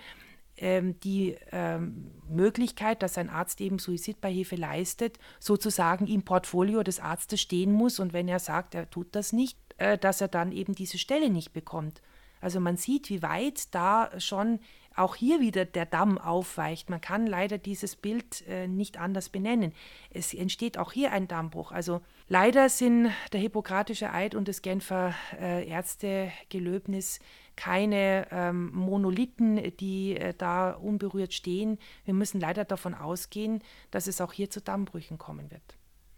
ähm, 0.59 1.01
die 1.01 1.37
ähm, 1.53 2.11
Möglichkeit, 2.29 3.03
dass 3.03 3.17
ein 3.17 3.31
Arzt 3.31 3.63
eben 3.63 3.79
Suizidbeihilfe 3.79 4.57
leistet, 4.57 5.19
sozusagen 5.39 6.07
im 6.07 6.23
Portfolio 6.23 6.83
des 6.83 7.01
Arztes 7.01 7.41
stehen 7.41 7.73
muss 7.73 7.99
und 7.99 8.13
wenn 8.13 8.29
er 8.29 8.41
sagt, 8.41 8.75
er 8.75 8.91
tut 8.91 9.15
das 9.15 9.33
nicht, 9.33 9.57
äh, 9.79 9.97
dass 9.97 10.21
er 10.21 10.29
dann 10.29 10.53
eben 10.53 10.75
diese 10.75 10.99
Stelle 10.99 11.31
nicht 11.31 11.55
bekommt. 11.55 12.03
Also 12.41 12.61
man 12.61 12.77
sieht, 12.77 13.11
wie 13.11 13.23
weit 13.23 13.75
da 13.75 14.11
schon 14.19 14.61
auch 14.97 15.17
hier 15.17 15.41
wieder 15.41 15.65
der 15.65 15.87
Damm 15.87 16.19
aufweicht. 16.19 16.91
Man 16.91 17.01
kann 17.01 17.27
leider 17.27 17.59
dieses 17.59 17.97
Bild 17.97 18.47
äh, 18.49 18.67
nicht 18.67 18.99
anders 18.99 19.29
benennen. 19.29 19.73
Es 20.11 20.35
entsteht 20.35 20.79
auch 20.79 20.93
hier 20.93 21.13
ein 21.13 21.29
Dammbruch. 21.29 21.73
Also 21.73 22.01
leider 22.29 22.69
sind 22.69 23.11
der 23.33 23.41
Hippokratische 23.41 24.13
Eid 24.13 24.35
und 24.35 24.49
das 24.49 24.63
Genfer 24.63 25.15
äh, 25.41 25.67
Ärztegelöbnis 25.69 27.21
keine 27.57 28.27
ähm, 28.31 28.71
Monolithen, 28.73 29.77
die 29.77 30.17
äh, 30.17 30.35
da 30.37 30.73
unberührt 30.73 31.35
stehen. 31.35 31.79
Wir 32.05 32.15
müssen 32.15 32.41
leider 32.41 32.65
davon 32.65 32.95
ausgehen, 32.95 33.63
dass 33.91 34.07
es 34.07 34.21
auch 34.21 34.33
hier 34.33 34.51
zu 34.51 34.61
Dammbrüchen 34.61 35.19
kommen 35.19 35.51
wird. 35.51 35.63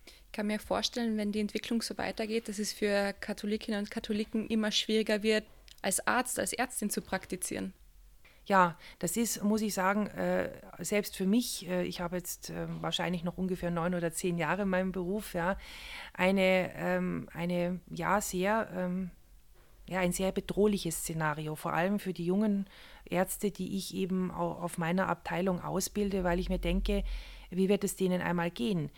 Ich 0.06 0.32
kann 0.32 0.46
mir 0.46 0.60
vorstellen, 0.60 1.16
wenn 1.18 1.32
die 1.32 1.40
Entwicklung 1.40 1.82
so 1.82 1.98
weitergeht, 1.98 2.48
dass 2.48 2.58
es 2.58 2.72
für 2.72 3.12
Katholikinnen 3.20 3.80
und 3.80 3.90
Katholiken 3.90 4.46
immer 4.46 4.70
schwieriger 4.70 5.22
wird, 5.22 5.44
als 5.82 6.06
Arzt, 6.06 6.38
als 6.38 6.52
Ärztin 6.52 6.90
zu 6.90 7.02
praktizieren? 7.02 7.74
Ja, 8.44 8.76
das 8.98 9.16
ist, 9.16 9.44
muss 9.44 9.62
ich 9.62 9.72
sagen, 9.72 10.08
äh, 10.08 10.50
selbst 10.80 11.16
für 11.16 11.26
mich, 11.26 11.68
äh, 11.68 11.84
ich 11.84 12.00
habe 12.00 12.16
jetzt 12.16 12.50
äh, 12.50 12.66
wahrscheinlich 12.80 13.22
noch 13.22 13.38
ungefähr 13.38 13.70
neun 13.70 13.94
oder 13.94 14.12
zehn 14.12 14.36
Jahre 14.36 14.62
in 14.62 14.68
meinem 14.68 14.90
Beruf, 14.90 15.34
ja, 15.34 15.56
eine, 16.12 16.72
ähm, 16.74 17.28
eine 17.32 17.78
ja, 17.88 18.20
sehr, 18.20 18.68
ähm, 18.74 19.10
ja, 19.88 20.00
ein 20.00 20.12
sehr 20.12 20.32
bedrohliches 20.32 20.98
Szenario, 20.98 21.54
vor 21.54 21.72
allem 21.72 22.00
für 22.00 22.12
die 22.12 22.24
jungen 22.24 22.66
Ärzte, 23.04 23.52
die 23.52 23.76
ich 23.76 23.94
eben 23.94 24.32
auf 24.32 24.76
meiner 24.76 25.08
Abteilung 25.08 25.60
ausbilde, 25.62 26.24
weil 26.24 26.40
ich 26.40 26.48
mir 26.48 26.58
denke, 26.58 27.04
wie 27.50 27.68
wird 27.68 27.84
es 27.84 27.94
denen 27.94 28.22
einmal 28.22 28.50
gehen? 28.50 28.90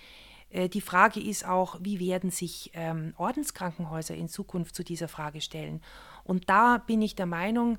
Äh, 0.55 0.69
die 0.69 0.81
Frage 0.81 1.21
ist 1.21 1.45
auch, 1.47 1.79
wie 1.81 2.01
werden 2.01 2.31
sich 2.31 2.71
ähm, 2.75 3.13
Ordenskrankenhäuser 3.19 4.15
in 4.15 4.29
Zukunft 4.29 4.75
zu 4.75 4.85
dieser 4.85 5.09
Frage 5.09 5.41
stellen? 5.41 5.83
Und 6.23 6.49
da 6.49 6.79
bin 6.79 7.03
ich 7.03 7.17
der 7.17 7.27
Meinung, 7.27 7.79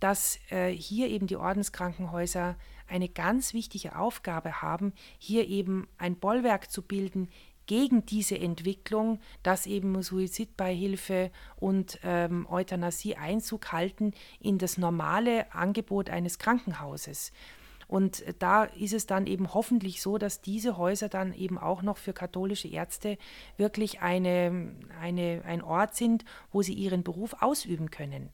dass 0.00 0.38
äh, 0.50 0.68
hier 0.68 1.08
eben 1.08 1.26
die 1.26 1.36
Ordenskrankenhäuser 1.36 2.56
eine 2.86 3.08
ganz 3.08 3.54
wichtige 3.54 3.96
Aufgabe 3.96 4.60
haben, 4.60 4.92
hier 5.18 5.48
eben 5.48 5.88
ein 5.96 6.16
Bollwerk 6.16 6.70
zu 6.70 6.82
bilden 6.82 7.30
gegen 7.64 8.06
diese 8.06 8.38
Entwicklung, 8.38 9.18
dass 9.42 9.66
eben 9.66 10.00
Suizidbeihilfe 10.02 11.32
und 11.56 11.98
ähm, 12.04 12.46
Euthanasie 12.48 13.16
Einzug 13.16 13.72
halten 13.72 14.12
in 14.38 14.58
das 14.58 14.78
normale 14.78 15.52
Angebot 15.52 16.10
eines 16.10 16.38
Krankenhauses. 16.38 17.32
Und 17.88 18.24
da 18.40 18.64
ist 18.64 18.92
es 18.92 19.06
dann 19.06 19.26
eben 19.26 19.54
hoffentlich 19.54 20.02
so, 20.02 20.18
dass 20.18 20.40
diese 20.40 20.76
Häuser 20.76 21.08
dann 21.08 21.32
eben 21.32 21.56
auch 21.56 21.82
noch 21.82 21.98
für 21.98 22.12
katholische 22.12 22.68
Ärzte 22.68 23.16
wirklich 23.56 24.00
eine, 24.00 24.72
eine, 25.00 25.42
ein 25.44 25.62
Ort 25.62 25.94
sind, 25.94 26.24
wo 26.50 26.62
sie 26.62 26.74
ihren 26.74 27.04
Beruf 27.04 27.36
ausüben 27.40 27.90
können. 27.90 28.30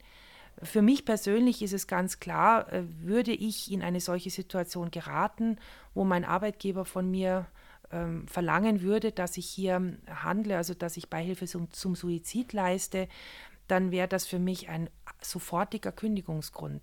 Für 0.62 0.82
mich 0.82 1.04
persönlich 1.04 1.62
ist 1.62 1.72
es 1.72 1.86
ganz 1.86 2.20
klar, 2.20 2.72
äh, 2.72 2.84
würde 3.00 3.32
ich 3.32 3.70
in 3.70 3.82
eine 3.82 4.00
solche 4.00 4.30
Situation 4.30 4.90
geraten, 4.90 5.58
wo 5.94 6.04
mein 6.04 6.24
Arbeitgeber 6.24 6.84
von 6.84 7.10
mir 7.10 7.46
ähm, 7.90 8.26
verlangen 8.28 8.80
würde, 8.82 9.12
dass 9.12 9.36
ich 9.36 9.46
hier 9.46 9.96
handle, 10.06 10.56
also 10.56 10.74
dass 10.74 10.96
ich 10.96 11.10
Beihilfe 11.10 11.46
zum, 11.46 11.70
zum 11.72 11.94
Suizid 11.94 12.52
leiste, 12.52 13.08
dann 13.66 13.90
wäre 13.90 14.08
das 14.08 14.26
für 14.26 14.38
mich 14.38 14.68
ein 14.68 14.88
sofortiger 15.20 15.92
Kündigungsgrund. 15.92 16.82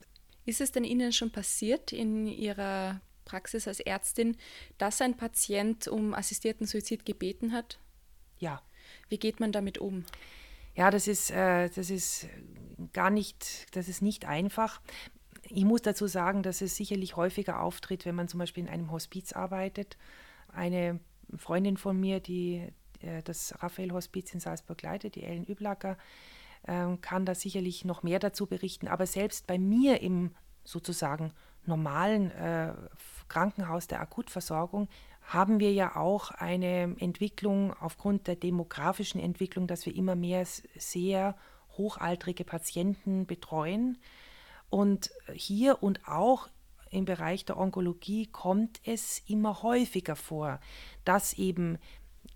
Ist 0.50 0.62
es 0.62 0.72
denn 0.72 0.84
Ihnen 0.84 1.14
schon 1.14 1.30
passiert 1.30 1.94
in 1.94 2.26
Ihrer 2.26 3.02
Praxis 3.24 3.68
als 3.68 3.80
Ärztin, 3.80 4.36
dass 4.80 5.00
ein 5.00 5.16
Patient 5.16 5.88
um 5.88 6.16
assistierten 6.16 6.66
Suizid 6.66 7.06
gebeten 7.06 7.54
hat? 7.54 7.78
Ja. 8.40 8.64
Wie 9.10 9.20
geht 9.20 9.40
man 9.40 9.52
damit 9.52 9.78
um? 9.78 10.06
Ja, 10.74 10.90
das 10.90 11.08
ist, 11.08 11.30
äh, 11.30 11.70
das 11.70 11.92
ist 11.92 12.26
gar 12.94 13.12
nicht, 13.12 13.68
das 13.76 13.88
ist 13.88 14.02
nicht 14.02 14.26
einfach. 14.26 14.82
Ich 15.44 15.66
muss 15.66 15.84
dazu 15.84 16.08
sagen, 16.08 16.42
dass 16.42 16.62
es 16.62 16.76
sicherlich 16.76 17.16
häufiger 17.16 17.62
auftritt, 17.62 18.08
wenn 18.08 18.16
man 18.16 18.28
zum 18.28 18.40
Beispiel 18.40 18.64
in 18.64 18.70
einem 18.70 18.90
Hospiz 18.90 19.34
arbeitet 19.34 19.98
eine 20.52 21.00
Freundin 21.38 21.78
von 21.78 22.00
mir, 22.00 22.20
die 22.20 22.68
äh, 23.02 23.22
das 23.24 23.54
Raphael-Hospiz 23.62 24.34
in 24.34 24.40
Salzburg 24.40 24.82
leitet, 24.82 25.14
die 25.14 25.26
Ellen 25.26 25.46
Üblacker, 25.46 25.96
kann 27.02 27.26
da 27.26 27.36
sicherlich 27.36 27.86
noch 27.86 28.04
mehr 28.04 28.20
dazu 28.20 28.46
berichten. 28.46 28.88
Aber 28.88 29.06
selbst 29.06 29.48
bei 29.48 29.58
mir 29.58 30.02
im 30.02 30.36
sozusagen 30.64 31.34
normalen 31.66 32.32
äh, 32.32 32.74
Krankenhaus 33.28 33.88
der 33.88 34.02
Akutversorgung 34.02 34.88
haben 35.22 35.60
wir 35.60 35.72
ja 35.72 35.96
auch 35.96 36.32
eine 36.32 36.96
Entwicklung 37.00 37.74
aufgrund 37.74 38.28
der 38.28 38.36
demografischen 38.36 39.22
Entwicklung, 39.22 39.68
dass 39.68 39.86
wir 39.86 39.96
immer 39.96 40.16
mehr 40.16 40.46
sehr 40.46 41.36
hochaltrige 41.78 42.44
Patienten 42.44 43.26
betreuen. 43.28 44.00
Und 44.70 45.12
hier 45.34 45.84
und 45.84 46.08
auch 46.08 46.50
im 46.90 47.06
Bereich 47.06 47.46
der 47.46 47.58
Onkologie 47.58 48.26
kommt 48.26 48.82
es 48.84 49.22
immer 49.28 49.62
häufiger 49.62 50.16
vor, 50.16 50.60
dass 51.06 51.34
eben 51.34 51.78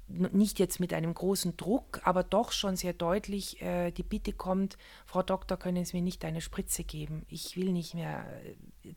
nicht 0.08 0.60
jetzt 0.60 0.80
mit 0.80 0.94
einem 0.94 1.14
großen 1.14 1.58
Druck, 1.58 2.02
aber 2.04 2.24
doch 2.24 2.52
schon 2.52 2.76
sehr 2.76 2.94
deutlich 2.94 3.62
äh, 3.62 3.92
die 3.92 4.04
Bitte 4.04 4.34
kommt, 4.34 4.78
Frau 5.06 5.24
Doktor, 5.24 5.58
können 5.58 5.86
Sie 5.86 5.96
mir 5.98 6.04
nicht 6.04 6.24
eine 6.26 6.42
Spritze 6.42 6.84
geben? 6.84 7.26
Ich 7.30 7.58
will 7.58 7.72
nicht 7.72 7.94
mehr. 7.94 8.26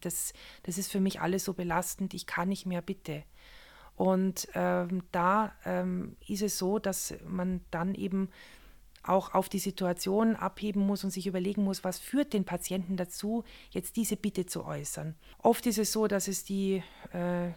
Das, 0.01 0.33
das 0.65 0.79
ist 0.79 0.91
für 0.91 1.01
mich 1.01 1.21
alles 1.21 1.45
so 1.45 1.55
belastend, 1.55 2.13
ich 2.13 2.27
kann 2.27 2.49
nicht 2.49 2.67
mehr, 2.67 2.83
bitte. 2.83 3.23
Und 3.95 4.49
ähm, 4.55 5.05
da 5.11 5.53
ähm, 5.65 6.17
ist 6.27 6.43
es 6.43 6.59
so, 6.59 6.79
dass 6.79 7.15
man 7.27 7.63
dann 7.71 7.95
eben 7.95 8.29
auch 9.09 9.35
auf 9.35 9.49
die 9.49 9.59
Situation 9.59 10.37
abheben 10.37 10.85
muss 10.85 11.05
und 11.05 11.11
sich 11.11 11.27
überlegen 11.27 11.65
muss, 11.65 11.85
was 11.85 11.99
führt 11.99 12.33
den 12.33 12.45
Patienten 12.45 12.97
dazu, 12.97 13.45
jetzt 13.71 13.97
diese 13.97 14.17
Bitte 14.17 14.47
zu 14.47 14.65
äußern. 14.65 15.15
Oft 15.39 15.67
ist 15.67 15.79
es 15.79 15.93
so, 15.93 16.09
dass 16.09 16.29
es 16.29 16.45
die 16.45 16.83
äh, 17.13 17.51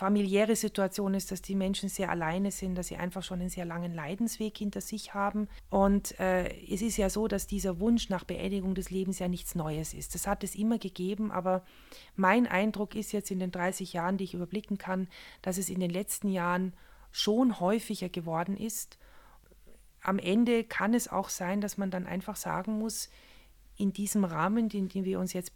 familiäre 0.00 0.56
Situation 0.56 1.14
ist, 1.14 1.30
dass 1.30 1.42
die 1.42 1.54
Menschen 1.54 1.88
sehr 1.88 2.10
alleine 2.10 2.50
sind, 2.50 2.74
dass 2.74 2.88
sie 2.88 2.96
einfach 2.96 3.22
schon 3.22 3.40
einen 3.40 3.50
sehr 3.50 3.66
langen 3.66 3.94
Leidensweg 3.94 4.56
hinter 4.56 4.80
sich 4.80 5.12
haben. 5.12 5.46
Und 5.68 6.18
äh, 6.18 6.48
es 6.72 6.80
ist 6.80 6.96
ja 6.96 7.10
so, 7.10 7.28
dass 7.28 7.46
dieser 7.46 7.80
Wunsch 7.80 8.08
nach 8.08 8.24
Beendigung 8.24 8.74
des 8.74 8.90
Lebens 8.90 9.18
ja 9.18 9.28
nichts 9.28 9.54
Neues 9.54 9.92
ist. 9.92 10.14
Das 10.14 10.26
hat 10.26 10.42
es 10.42 10.54
immer 10.54 10.78
gegeben, 10.78 11.30
aber 11.30 11.62
mein 12.16 12.46
Eindruck 12.46 12.94
ist 12.94 13.12
jetzt 13.12 13.30
in 13.30 13.38
den 13.38 13.52
30 13.52 13.92
Jahren, 13.92 14.16
die 14.16 14.24
ich 14.24 14.34
überblicken 14.34 14.78
kann, 14.78 15.06
dass 15.42 15.58
es 15.58 15.68
in 15.68 15.80
den 15.80 15.90
letzten 15.90 16.28
Jahren 16.28 16.72
schon 17.12 17.60
häufiger 17.60 18.08
geworden 18.08 18.56
ist 18.56 18.98
am 20.02 20.18
Ende 20.18 20.64
kann 20.64 20.94
es 20.94 21.08
auch 21.08 21.28
sein, 21.28 21.60
dass 21.60 21.76
man 21.76 21.90
dann 21.90 22.06
einfach 22.06 22.36
sagen 22.36 22.78
muss, 22.78 23.10
in 23.76 23.92
diesem 23.92 24.24
Rahmen, 24.24 24.70
in 24.70 24.88
dem 24.88 25.04
wir 25.04 25.20
uns 25.20 25.32
jetzt 25.32 25.52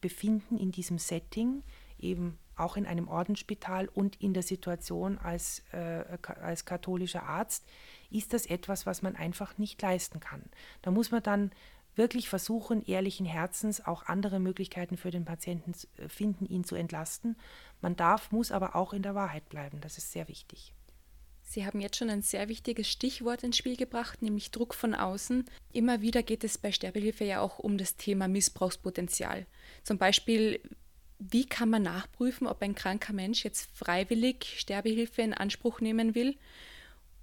befinden, 0.00 0.56
in 0.56 0.72
diesem 0.72 0.98
Setting, 0.98 1.62
eben 1.98 2.38
auch 2.60 2.76
in 2.76 2.86
einem 2.86 3.08
Ordensspital 3.08 3.88
und 3.88 4.20
in 4.20 4.34
der 4.34 4.42
Situation 4.42 5.18
als, 5.18 5.62
äh, 5.72 6.04
als 6.40 6.64
katholischer 6.64 7.24
Arzt, 7.24 7.64
ist 8.10 8.32
das 8.32 8.46
etwas, 8.46 8.86
was 8.86 9.02
man 9.02 9.16
einfach 9.16 9.58
nicht 9.58 9.80
leisten 9.82 10.20
kann. 10.20 10.42
Da 10.82 10.90
muss 10.90 11.10
man 11.10 11.22
dann 11.22 11.50
wirklich 11.94 12.28
versuchen, 12.28 12.84
ehrlichen 12.86 13.26
Herzens 13.26 13.84
auch 13.84 14.04
andere 14.06 14.38
Möglichkeiten 14.38 14.96
für 14.96 15.10
den 15.10 15.24
Patienten 15.24 15.72
äh, 15.96 16.08
finden, 16.08 16.46
ihn 16.46 16.64
zu 16.64 16.76
entlasten. 16.76 17.36
Man 17.80 17.96
darf, 17.96 18.32
muss 18.32 18.52
aber 18.52 18.76
auch 18.76 18.92
in 18.92 19.02
der 19.02 19.14
Wahrheit 19.14 19.48
bleiben. 19.48 19.80
Das 19.80 19.98
ist 19.98 20.12
sehr 20.12 20.28
wichtig. 20.28 20.72
Sie 21.42 21.64
haben 21.64 21.80
jetzt 21.80 21.96
schon 21.96 22.10
ein 22.10 22.20
sehr 22.20 22.48
wichtiges 22.48 22.90
Stichwort 22.90 23.42
ins 23.42 23.56
Spiel 23.56 23.76
gebracht, 23.76 24.20
nämlich 24.20 24.50
Druck 24.50 24.74
von 24.74 24.94
außen. 24.94 25.46
Immer 25.72 26.02
wieder 26.02 26.22
geht 26.22 26.44
es 26.44 26.58
bei 26.58 26.72
Sterbehilfe 26.72 27.24
ja 27.24 27.40
auch 27.40 27.58
um 27.58 27.78
das 27.78 27.96
Thema 27.96 28.28
Missbrauchspotenzial. 28.28 29.46
Zum 29.82 29.96
Beispiel, 29.96 30.60
wie 31.18 31.46
kann 31.46 31.70
man 31.70 31.82
nachprüfen, 31.82 32.46
ob 32.46 32.62
ein 32.62 32.74
kranker 32.74 33.12
Mensch 33.12 33.44
jetzt 33.44 33.70
freiwillig 33.74 34.54
Sterbehilfe 34.58 35.22
in 35.22 35.34
Anspruch 35.34 35.80
nehmen 35.80 36.14
will? 36.14 36.36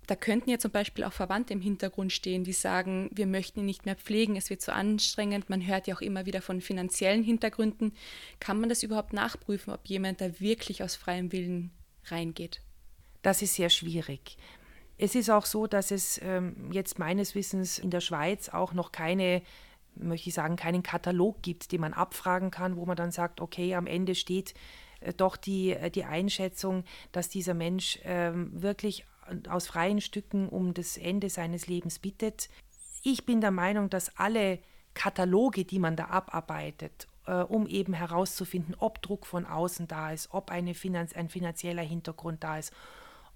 Da 0.08 0.16
könnten 0.16 0.52
ja 0.52 0.60
zum 0.60 0.70
Beispiel 0.70 1.04
auch 1.04 1.14
Verwandte 1.14 1.54
im 1.54 1.62
Hintergrund 1.62 2.14
stehen, 2.14 2.44
die 2.44 2.54
sagen, 2.54 3.10
wir 3.12 3.26
möchten 3.26 3.62
ihn 3.62 3.66
nicht 3.66 3.86
mehr 3.86 3.96
pflegen, 3.96 4.36
es 4.36 4.52
wird 4.52 4.62
zu 4.62 4.72
anstrengend. 4.72 5.50
Man 5.50 5.66
hört 5.66 5.88
ja 5.88 5.96
auch 5.96 6.02
immer 6.02 6.28
wieder 6.28 6.44
von 6.44 6.62
finanziellen 6.62 7.24
Hintergründen. 7.24 7.92
Kann 8.40 8.60
man 8.60 8.70
das 8.70 8.84
überhaupt 8.84 9.14
nachprüfen, 9.14 9.74
ob 9.74 9.88
jemand 9.88 10.22
da 10.22 10.40
wirklich 10.40 10.84
aus 10.84 10.96
freiem 10.96 11.32
Willen 11.32 11.72
reingeht? 12.06 12.62
das 13.26 13.42
ist 13.42 13.56
sehr 13.56 13.70
schwierig. 13.70 14.38
Es 14.98 15.16
ist 15.16 15.30
auch 15.30 15.46
so, 15.46 15.68
dass 15.68 15.92
es 15.92 16.22
ähm, 16.24 16.72
jetzt 16.72 17.00
meines 17.00 17.36
Wissens 17.36 17.80
in 17.80 17.90
der 17.90 18.00
Schweiz 18.00 18.50
auch 18.50 18.74
noch 18.74 18.92
keine, 18.92 19.42
möchte 19.96 20.30
ich 20.30 20.36
sagen, 20.36 20.56
keinen 20.56 20.84
Katalog 20.84 21.42
gibt, 21.42 21.72
den 21.72 21.82
man 21.82 21.94
abfragen 21.94 22.52
kann, 22.52 22.78
wo 22.78 22.86
man 22.86 22.96
dann 22.96 23.12
sagt, 23.12 23.42
okay, 23.42 23.76
am 23.76 23.88
Ende 23.88 24.16
steht 24.16 24.54
äh, 25.00 25.14
doch 25.14 25.38
die, 25.38 25.72
äh, 25.72 25.90
die 25.90 26.06
Einschätzung, 26.06 26.84
dass 27.12 27.30
dieser 27.30 27.54
Mensch 27.54 28.00
ähm, 28.04 28.52
wirklich 28.54 29.06
aus 29.50 29.68
freien 29.68 30.02
Stücken 30.02 30.50
um 30.50 30.74
das 30.74 30.98
Ende 30.98 31.30
seines 31.30 31.68
Lebens 31.68 32.00
bittet. 32.00 32.50
Ich 33.04 33.26
bin 33.26 33.42
der 33.42 33.52
Meinung, 33.52 33.90
dass 33.90 34.16
alle 34.18 34.60
Kataloge, 34.94 35.66
die 35.66 35.80
man 35.80 35.96
da 35.96 36.06
abarbeitet, 36.06 37.08
äh, 37.28 37.42
um 37.42 37.68
eben 37.68 37.94
herauszufinden, 37.94 38.76
ob 38.78 39.02
Druck 39.02 39.26
von 39.26 39.46
außen 39.46 39.88
da 39.88 40.12
ist, 40.12 40.34
ob 40.34 40.52
eine 40.52 40.74
Finanz 40.74 41.14
ein 41.14 41.30
finanzieller 41.30 41.82
Hintergrund 41.82 42.44
da 42.44 42.60
ist, 42.60 42.72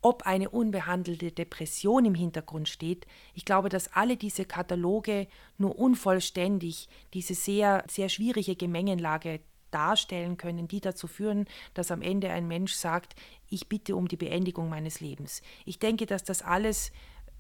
ob 0.02 0.24
eine 0.24 0.50
unbehandelte 0.50 1.32
Depression 1.32 2.06
im 2.06 2.16
Hintergrund 2.16 2.70
steht. 2.70 3.06
Ich 3.34 3.46
glaube, 3.46 3.70
dass 3.70 3.94
alle 3.94 4.18
diese 4.18 4.46
Kataloge 4.46 5.28
nur 5.58 5.78
unvollständig 5.78 6.88
diese 7.14 7.34
sehr, 7.34 7.84
sehr 7.90 8.10
schwierige 8.10 8.56
Gemengenlage 8.56 9.42
darstellen 9.72 10.38
können, 10.38 10.68
die 10.68 10.82
dazu 10.82 11.08
führen, 11.08 11.46
dass 11.74 11.92
am 11.92 12.02
Ende 12.02 12.30
ein 12.30 12.48
Mensch 12.48 12.74
sagt, 12.74 13.16
ich 13.50 13.68
bitte 13.68 13.96
um 13.96 14.08
die 14.08 14.18
Beendigung 14.18 14.70
meines 14.70 15.00
Lebens. 15.00 15.42
Ich 15.66 15.80
denke, 15.80 16.06
dass 16.06 16.24
das 16.24 16.42
alles 16.42 16.92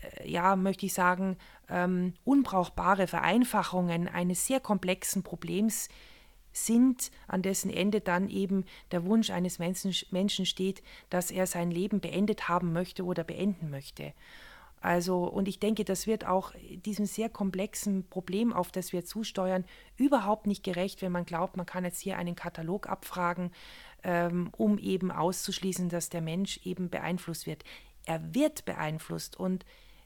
äh, 0.02 0.30
ja, 0.30 0.56
möchte 0.56 0.86
ich 0.86 0.94
sagen, 0.94 1.38
ähm, 1.70 2.14
unbrauchbare 2.24 3.08
Vereinfachungen 3.08 4.08
eines 4.08 4.46
sehr 4.46 4.60
komplexen 4.60 5.24
Problems 5.24 5.90
sind, 6.66 7.12
an 7.28 7.42
dessen 7.42 7.70
Ende 7.70 8.02
dann 8.02 8.30
eben 8.30 8.66
der 8.92 9.06
Wunsch 9.06 9.30
eines 9.30 9.60
Menschen 9.60 10.46
steht, 10.46 10.84
dass 11.10 11.32
er 11.32 11.48
sein 11.48 11.72
Leben 11.72 12.00
beendet 12.00 12.48
haben 12.48 12.74
möchte 12.74 13.04
oder 13.04 13.24
beenden 13.24 13.70
möchte. 13.70 14.14
Also, 14.82 15.26
und 15.26 15.48
ich 15.48 15.60
denke, 15.60 15.84
das 15.84 16.08
wird 16.08 16.26
auch 16.26 16.54
diesem 16.86 17.06
sehr 17.06 17.30
komplexen 17.30 18.08
Problem, 18.08 18.54
auf 18.54 18.72
das 18.72 18.94
wir 18.94 19.04
zusteuern, 19.04 19.66
überhaupt 19.98 20.48
nicht 20.48 20.64
gerecht, 20.64 21.02
wenn 21.02 21.12
man 21.12 21.26
glaubt, 21.26 21.58
man 21.58 21.66
kann 21.66 21.84
jetzt 21.84 22.00
hier 22.00 22.18
einen 22.18 22.36
Katalog 22.36 22.88
abfragen, 22.88 23.52
ähm, 24.04 24.50
um 24.56 24.78
eben 24.78 25.12
auszuschließen, 25.12 25.90
dass 25.90 26.10
der 26.10 26.22
Mensch 26.22 26.62
eben 26.64 26.90
beeinflusst 26.90 27.46
wird. 27.46 27.64
Er 28.06 28.34
wird 28.34 28.64
beeinflusst 28.64 29.38
und 29.38 29.66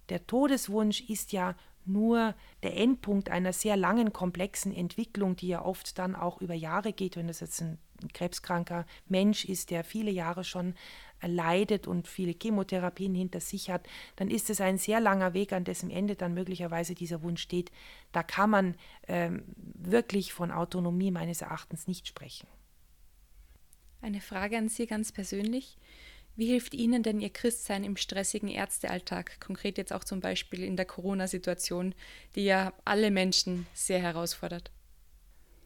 der 0.10 0.26
Todeswunsch 0.26 1.02
ist 1.02 1.32
ja 1.32 1.56
nur 1.86 2.36
der 2.64 2.78
Endpunkt 2.78 3.30
einer 3.30 3.54
sehr 3.54 3.78
langen, 3.78 4.14
komplexen 4.14 4.74
Entwicklung, 4.74 5.36
die 5.36 5.50
ja 5.50 5.64
oft 5.64 5.98
dann 5.98 6.16
auch 6.16 6.42
über 6.42 6.54
Jahre 6.54 6.94
geht, 6.94 7.16
wenn 7.16 7.28
das 7.28 7.40
jetzt 7.40 7.62
ein 7.62 7.78
krebskranker 8.14 8.86
Mensch 9.08 9.46
ist, 9.46 9.72
der 9.72 9.84
viele 9.84 10.12
Jahre 10.12 10.44
schon 10.44 10.74
leidet 11.22 11.88
und 11.88 12.08
viele 12.08 12.34
Chemotherapien 12.34 13.16
hinter 13.16 13.40
sich 13.40 13.70
hat, 13.70 13.88
dann 14.18 14.30
ist 14.30 14.50
es 14.50 14.60
ein 14.60 14.78
sehr 14.78 15.00
langer 15.00 15.34
Weg, 15.34 15.54
an 15.54 15.64
dessen 15.64 15.90
Ende 15.90 16.16
dann 16.16 16.34
möglicherweise 16.34 16.96
dieser 16.96 17.22
Wunsch 17.22 17.42
steht. 17.42 17.72
Da 18.12 18.24
kann 18.24 18.50
man 18.50 18.76
ähm, 19.08 19.44
wirklich 19.56 20.34
von 20.34 20.52
Autonomie 20.52 21.12
meines 21.12 21.42
Erachtens 21.42 21.88
nicht 21.88 22.08
sprechen. 22.08 22.48
Eine 24.02 24.20
Frage 24.20 24.58
an 24.58 24.68
Sie 24.68 24.86
ganz 24.86 25.14
persönlich. 25.14 25.78
Wie 26.36 26.48
hilft 26.48 26.74
Ihnen 26.74 27.04
denn 27.04 27.20
Ihr 27.20 27.30
Christsein 27.30 27.84
im 27.84 27.96
stressigen 27.96 28.50
Ärztealltag, 28.50 29.40
konkret 29.40 29.78
jetzt 29.78 29.94
auch 29.94 30.04
zum 30.04 30.20
Beispiel 30.20 30.64
in 30.64 30.76
der 30.76 30.86
Corona-Situation, 30.86 31.94
die 32.36 32.46
ja 32.46 32.74
alle 32.86 33.12
Menschen 33.12 33.68
sehr 33.74 34.00
herausfordert? 34.00 34.72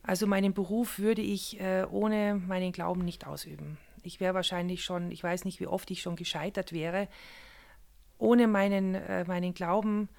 Also 0.03 0.27
meinen 0.27 0.53
Beruf 0.53 0.99
würde 0.99 1.21
ich 1.21 1.59
äh, 1.59 1.85
ohne 1.89 2.35
meinen 2.35 2.71
Glauben 2.71 3.03
nicht 3.05 3.25
ausüben. 3.25 3.77
Ich 4.03 4.19
wäre 4.19 4.33
wahrscheinlich 4.33 4.83
schon, 4.83 5.11
ich 5.11 5.23
weiß 5.23 5.45
nicht, 5.45 5.59
wie 5.59 5.67
oft 5.67 5.89
ich 5.91 6.01
schon 6.01 6.15
gescheitert 6.15 6.71
wäre. 6.73 7.07
Ohne 8.17 8.47
meinen, 8.47 8.95
äh, 8.95 9.25
meinen 9.25 9.53
Glauben 9.53 10.09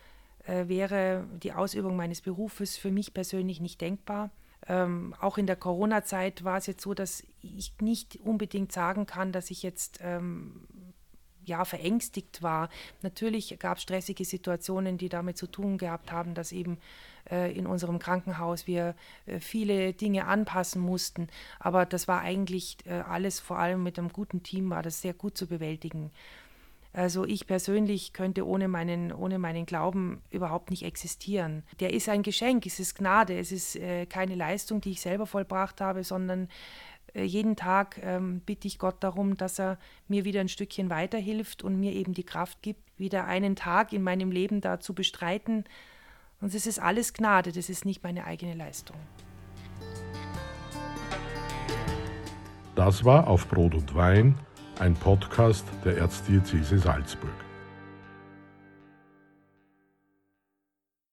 äh, 0.47 0.69
wäre 0.69 1.27
die 1.43 1.53
Ausübung 1.53 1.97
meines 1.97 2.21
Berufes 2.21 2.77
für 2.77 2.91
mich 2.91 3.13
persönlich 3.13 3.61
nicht 3.61 3.81
denkbar. 3.81 4.31
Ähm, 4.67 5.15
auch 5.21 5.39
in 5.39 5.47
der 5.47 5.57
Corona-Zeit 5.57 6.45
war 6.45 6.59
es 6.59 6.67
jetzt 6.67 6.83
so, 6.83 6.95
dass 6.95 7.23
ich 7.43 7.73
nicht 7.81 8.19
unbedingt 8.25 8.73
sagen 8.73 9.07
kann, 9.07 9.33
dass 9.33 9.51
ich 9.51 9.63
jetzt 9.63 10.01
ähm, 10.03 10.67
ja, 11.49 11.65
verängstigt 11.65 12.43
war. 12.43 12.69
Natürlich 13.03 13.59
gab 13.59 13.79
es 13.79 13.83
stressige 13.83 14.25
Situationen, 14.25 14.99
die 14.99 15.09
damit 15.09 15.39
zu 15.39 15.47
tun 15.47 15.79
gehabt 15.79 16.13
haben, 16.13 16.35
dass 16.35 16.53
eben 16.53 16.79
äh, 17.31 17.53
in 17.53 17.67
unserem 17.67 17.99
Krankenhaus 17.99 18.67
wir 18.67 18.95
äh, 19.27 19.41
viele 19.41 19.93
Dinge 19.95 20.27
anpassen 20.27 20.81
mussten. 20.81 21.29
Aber 21.59 21.87
das 21.87 22.07
war 22.07 22.21
eigentlich 22.21 22.77
äh, 22.87 23.01
alles, 23.01 23.41
vor 23.41 23.59
allem 23.59 23.83
mit 23.83 23.99
einem 23.99 24.11
guten 24.11 24.43
Team, 24.43 24.71
war 24.71 24.83
das 24.83 25.01
sehr 25.01 25.15
gut 25.15 25.37
zu 25.37 25.47
bewältigen. 25.47 26.11
Also 26.93 27.25
ich 27.25 27.47
persönlich 27.47 28.13
könnte 28.13 28.47
ohne 28.47 28.67
meinen, 28.67 29.13
ohne 29.13 29.39
meinen 29.39 29.67
Glauben 29.67 30.23
überhaupt 30.31 30.71
nicht 30.71 30.85
existieren. 30.85 31.63
Der 31.81 31.93
ist 31.93 32.09
ein 32.09 32.23
Geschenk, 32.23 32.67
es 32.67 32.81
ist 32.81 32.97
Gnade, 32.97 33.39
es 33.39 33.53
ist 33.53 33.77
äh, 33.77 34.07
keine 34.07 34.35
Leistung, 34.35 34.81
die 34.81 34.93
ich 34.93 35.01
selber 35.01 35.27
vollbracht 35.27 35.81
habe, 35.81 36.03
sondern 36.03 36.49
äh, 37.15 37.25
jeden 37.25 37.57
Tag 37.57 38.01
ähm, 38.03 38.41
bitte 38.45 38.67
ich 38.67 38.79
Gott 38.79 38.97
darum, 39.01 39.37
dass 39.37 39.59
er 39.59 39.79
mir 40.09 40.25
wieder 40.25 40.41
ein 40.41 40.49
Stückchen 40.49 40.89
weiterhilft 40.89 41.63
und 41.63 41.79
mir 41.79 41.93
eben 41.93 42.15
die 42.15 42.25
Kraft 42.25 42.63
gibt, 42.63 42.81
wieder 42.99 43.27
einen 43.27 43.55
Tag 43.55 43.93
in 43.93 44.03
meinem 44.03 44.31
Leben 44.31 44.61
da 44.61 44.81
zu 44.81 44.95
bestreiten. 44.95 45.65
Und 46.41 46.55
es 46.55 46.67
ist 46.67 46.79
alles 46.79 47.13
Gnade, 47.13 47.53
das 47.53 47.69
ist 47.69 47.85
nicht 47.85 48.03
meine 48.03 48.25
eigene 48.25 48.55
Leistung. 48.55 48.97
Das 52.75 53.05
war 53.05 53.27
auf 53.27 53.49
Brot 53.49 53.75
und 53.75 53.95
Wein 53.95 54.39
ein 54.79 54.95
Podcast 54.95 55.65
der 55.85 55.99
Erzdiözese 55.99 56.79
Salzburg. 56.79 57.48